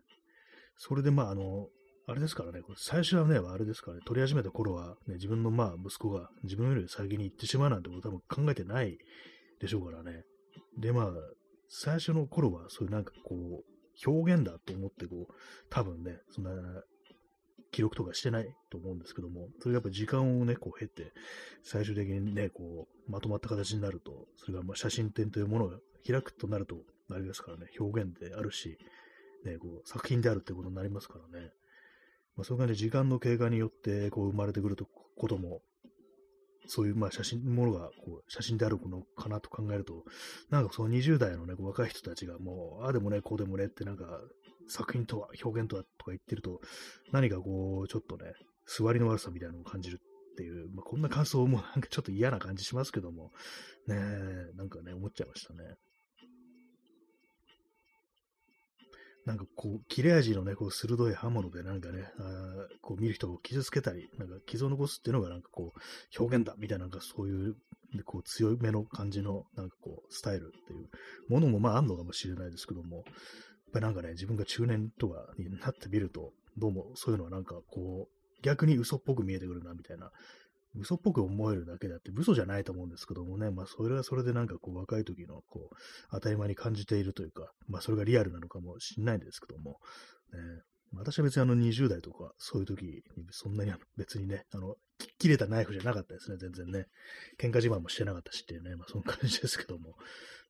[0.78, 1.67] それでまあ、あの、
[2.07, 8.97] あれですからね、これ最初はね、あれですからね、撮り始めた頃は、ね、自分のまあ息子が自分より先に行ってしまうなんてこと多分考えてない
[9.59, 10.23] でしょうからね。
[10.78, 11.07] で、まあ、
[11.67, 15.34] 最初の頃は、そういうなんかこう、表現だと思って、こう、
[15.69, 16.51] 多分ね、そんな、
[17.72, 21.11] 記録とかしてないと思うんですけども、それがやっぱ時間をね、こう経て、
[21.63, 26.78] 最終的にね、こう、まとまった形になると、それがまあ写真展というものが開くとなると、
[27.11, 28.78] あれですからね、表現であるし、
[29.45, 31.51] ね、こう、作品であるってことになりますからね。
[32.36, 34.76] まあ、そういう感じで時間の経過によって、こう、生まれてくる
[35.16, 35.61] ことも、
[36.68, 40.03] そういう、まあ、写真、ものが、こう、写真であるのかなと考えると、
[40.49, 44.20] なんかその20代のね、若い人たちがもう、ああでもね、こうでもねって、なんか、
[44.68, 46.61] 作品とは、表現とはとか言ってると、
[47.11, 48.34] 何かこう、ちょっとね、
[48.68, 49.99] 座りの悪さみたいなのを感じる
[50.34, 53.32] っていう、まあ、こんな感想もなんかちょっと嫌な感じしますけども、
[53.88, 53.95] ね
[54.55, 55.76] なんかね、思っちゃいましたね。
[59.26, 67.55] なんかこう、切れ味のね、こう、鋭い刃物でなんかね、あこう見る人を傷つけたり、なんか傷を残すっていうのがなんかこう、表現だみたいな、なんかそういう、
[68.05, 70.89] こう、強めの感じの、なんかこう、スタイルっていう
[71.28, 73.03] ものもまああんのかもしれないですけども、
[73.72, 80.11] ぱりなんかね、自分が中年とかになってみると、どうもそういうのはなんかこう、逆に嘘っぽく見えてくるなみたいな。
[80.78, 85.76] 嘘っぽく思えるだけであって、嘘じゃないと思うんですけどもね、まあ、それはそれでなんかこう、若い時の、こう、
[86.11, 89.80] 当たり前に感じているというか、まあ、それがリアルなのかもしれないんですけども、
[90.34, 90.39] ね、
[90.97, 94.75] 私は別にあの20代とか、そういう時にそんなに 別にね、あの、
[95.19, 96.87] 切れたナイフじゃなかったですね、全然ね。
[97.37, 99.97] 喧嘩自慢もしてなかったしっていうね、まあそんな感じですけども。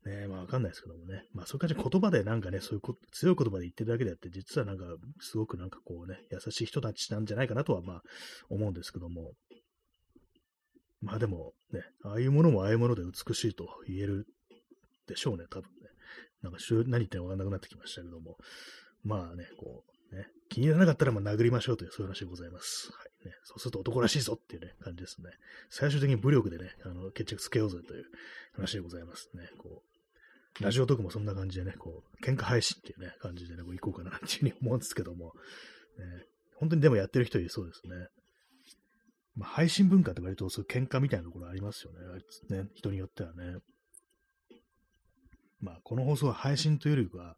[0.05, 1.27] ね、まあわかんないですけどもね。
[1.33, 4.85] まあそういう感じで言葉でなんかね、そういうこ強い言葉で言ってるだけであって、実はなんか
[5.19, 8.03] すごくなんかこうね、優しい人たちなんじゃないかなとはまあ
[8.49, 9.33] 思うんですけども。
[11.01, 14.27] まあでもね、ああいうものもああいうもので美しいと言える
[15.07, 15.89] でしょうね、多分ね。
[16.41, 18.37] なんか何言ってもわかんなくなってきましたけども。
[19.03, 19.94] まあね、こう、
[20.49, 22.91] 気に入らなかったらまあ殴りましょうという、そういう話でございます。
[22.91, 23.33] はいね。
[23.43, 25.31] そうすると男らしいぞっていうね、感じですね。
[25.69, 28.05] 最終的に武力でね、あの、決着つけようぜという
[28.53, 29.49] 話でございますね。
[29.57, 29.81] こ
[30.59, 35.33] う、ラジオトークもそんな感じでね、こう、喧嘩配信っていうね、感じでね、こう行こうかなっていうふうに思うんですけども、
[35.97, 36.25] ね、
[36.55, 38.07] 本当にでもやってる人いそうですね。
[39.35, 41.91] まあ、配信文化って割とそういう喧嘩みたいなところありますよ
[42.49, 42.61] ね。
[42.63, 43.57] ね人によってはね。
[45.59, 47.35] まあ、この放送は配信というよりは、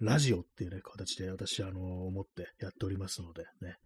[0.00, 3.76] ラジオっていうね、形で私、あの、思ってやっておりますので、ね。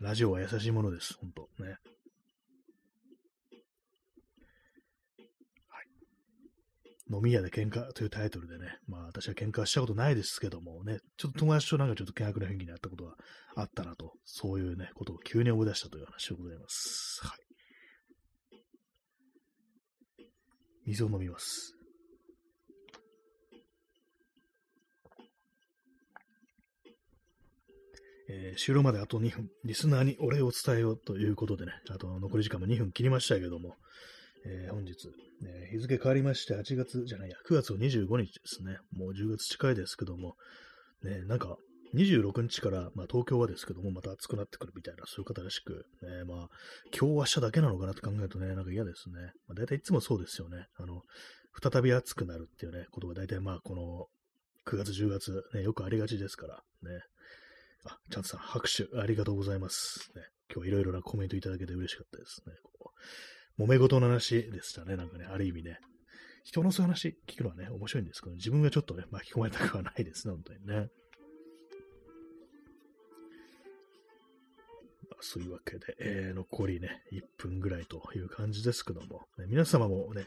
[0.00, 1.70] ラジオは優しいものです、本当ね。
[5.68, 5.86] はい
[7.12, 13.14] 飲み屋で喧嘩というタイトルでね、まあ私は喧嘩したことないですけどもね、ちょっと友達となんかちょっと険悪な雰囲気になったことが
[13.56, 17.20] あったなと、そういうね、ことを急に思い出したという話でございます。
[17.26, 17.38] はい。
[20.86, 21.79] 水を飲みます。
[28.32, 33.76] えー、終了まであと2分、リスナーにお礼を伝えようということでね、あと残り時間も2分切りましたけども、
[34.46, 35.08] えー、本日、
[35.40, 38.78] ね、日付変わりまして8月じゃないや、9月25日ですね。
[38.92, 40.36] もう10月近いですけども、
[41.02, 41.56] ね、なんか
[41.94, 46.48] 26日から、まあ、東京はですけども、また暑くなってくるみたいな、そういう方らしく、ね、まあ、
[46.96, 49.32] 今日は明日だけなのかなって考えるとね、なんか嫌ですね。
[49.48, 50.68] まあ、大体いつもそうですよね。
[50.76, 51.02] あの、
[51.60, 54.06] 再び暑くなるっていうね、ことが大体まあ、この
[54.66, 57.00] 9月、10月、ね、よくありがちですから、ね。
[57.84, 60.10] あ、チャンツさん、拍手ありがとうございます。
[60.14, 60.22] ね、
[60.54, 62.54] 今日いろいろなコメントいただけて嬉しかったですね。
[62.62, 62.92] ここ
[63.58, 64.96] 揉め事の話でしたね。
[64.96, 65.78] なんかね、ある意味ね。
[66.44, 70.88] 人のそういう話聞くのはね、面白いんですけど、自分がちょっとね、巻き込まれたくはないですね、本当にね。
[75.20, 80.26] そういうわけで、えー、残りね、1分ぐらいという感じですけども、ね、皆様もね、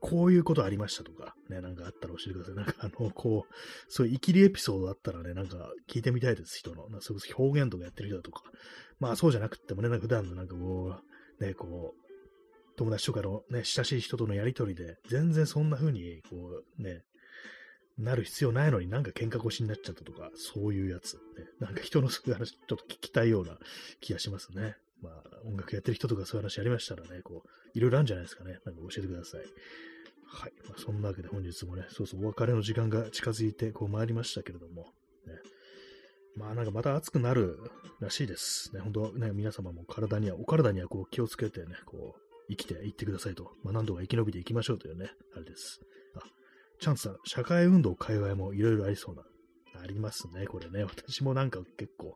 [0.00, 2.54] こういうことありましたとか、ね、なんかあったら教えてください。
[2.54, 3.54] なんかあの、こう、
[3.88, 6.88] そういう生きりエピソードあったらね、なんか聞いてみたいです、人の。
[7.00, 8.42] それこそ表現とかやってる人だとか。
[9.00, 10.96] まあそうじゃなくてもね、なんか普段のなんかこ
[11.40, 16.36] う、ね、こう、友達とかのね、親しい人とのやりとりで、全然そんな風に、こ
[16.78, 17.02] う、ね、
[17.98, 21.20] なる必要ないのになんか喧嘩腰になっちゃったとか、そういうやつ、ね。
[21.60, 23.58] なんか人のそういう話、ちょっと聞きたいような
[24.00, 24.76] 気がしますね。
[25.00, 28.58] まあ、音楽やってる人とかそういう話ありましたらね、こう、いろいろあるんじゃないですかね。
[28.64, 29.40] なんか教えてください。
[30.26, 30.52] はい。
[30.68, 34.92] まあ、そんなわけで本日もね、そうそう、お別れの時間が近づいて、こう参りましたけれども、
[35.26, 35.34] ね。
[36.36, 37.58] まあなんかまた暑くなる
[38.00, 38.74] らしいです。
[38.74, 43.52] ね、本当ね、皆様も体には、お体にはこう気をつけてね、こう、生きていってくださいと。
[43.62, 45.80] まあ、何度か生き延びていきましょうというね、あれです。
[46.84, 49.22] チャンスさん、社会運動界隈もいろいろありそうな。
[49.82, 50.84] ありますね、これね。
[50.84, 52.14] 私もなんか結構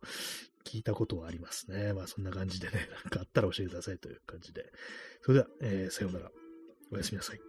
[0.66, 1.94] 聞いたことはありますね。
[1.94, 4.66] まあそんな感じでね、なんかあったら教えてくださいという感じで。
[5.22, 6.30] それでは、えー、さようなら。
[6.92, 7.40] おやすみなさい。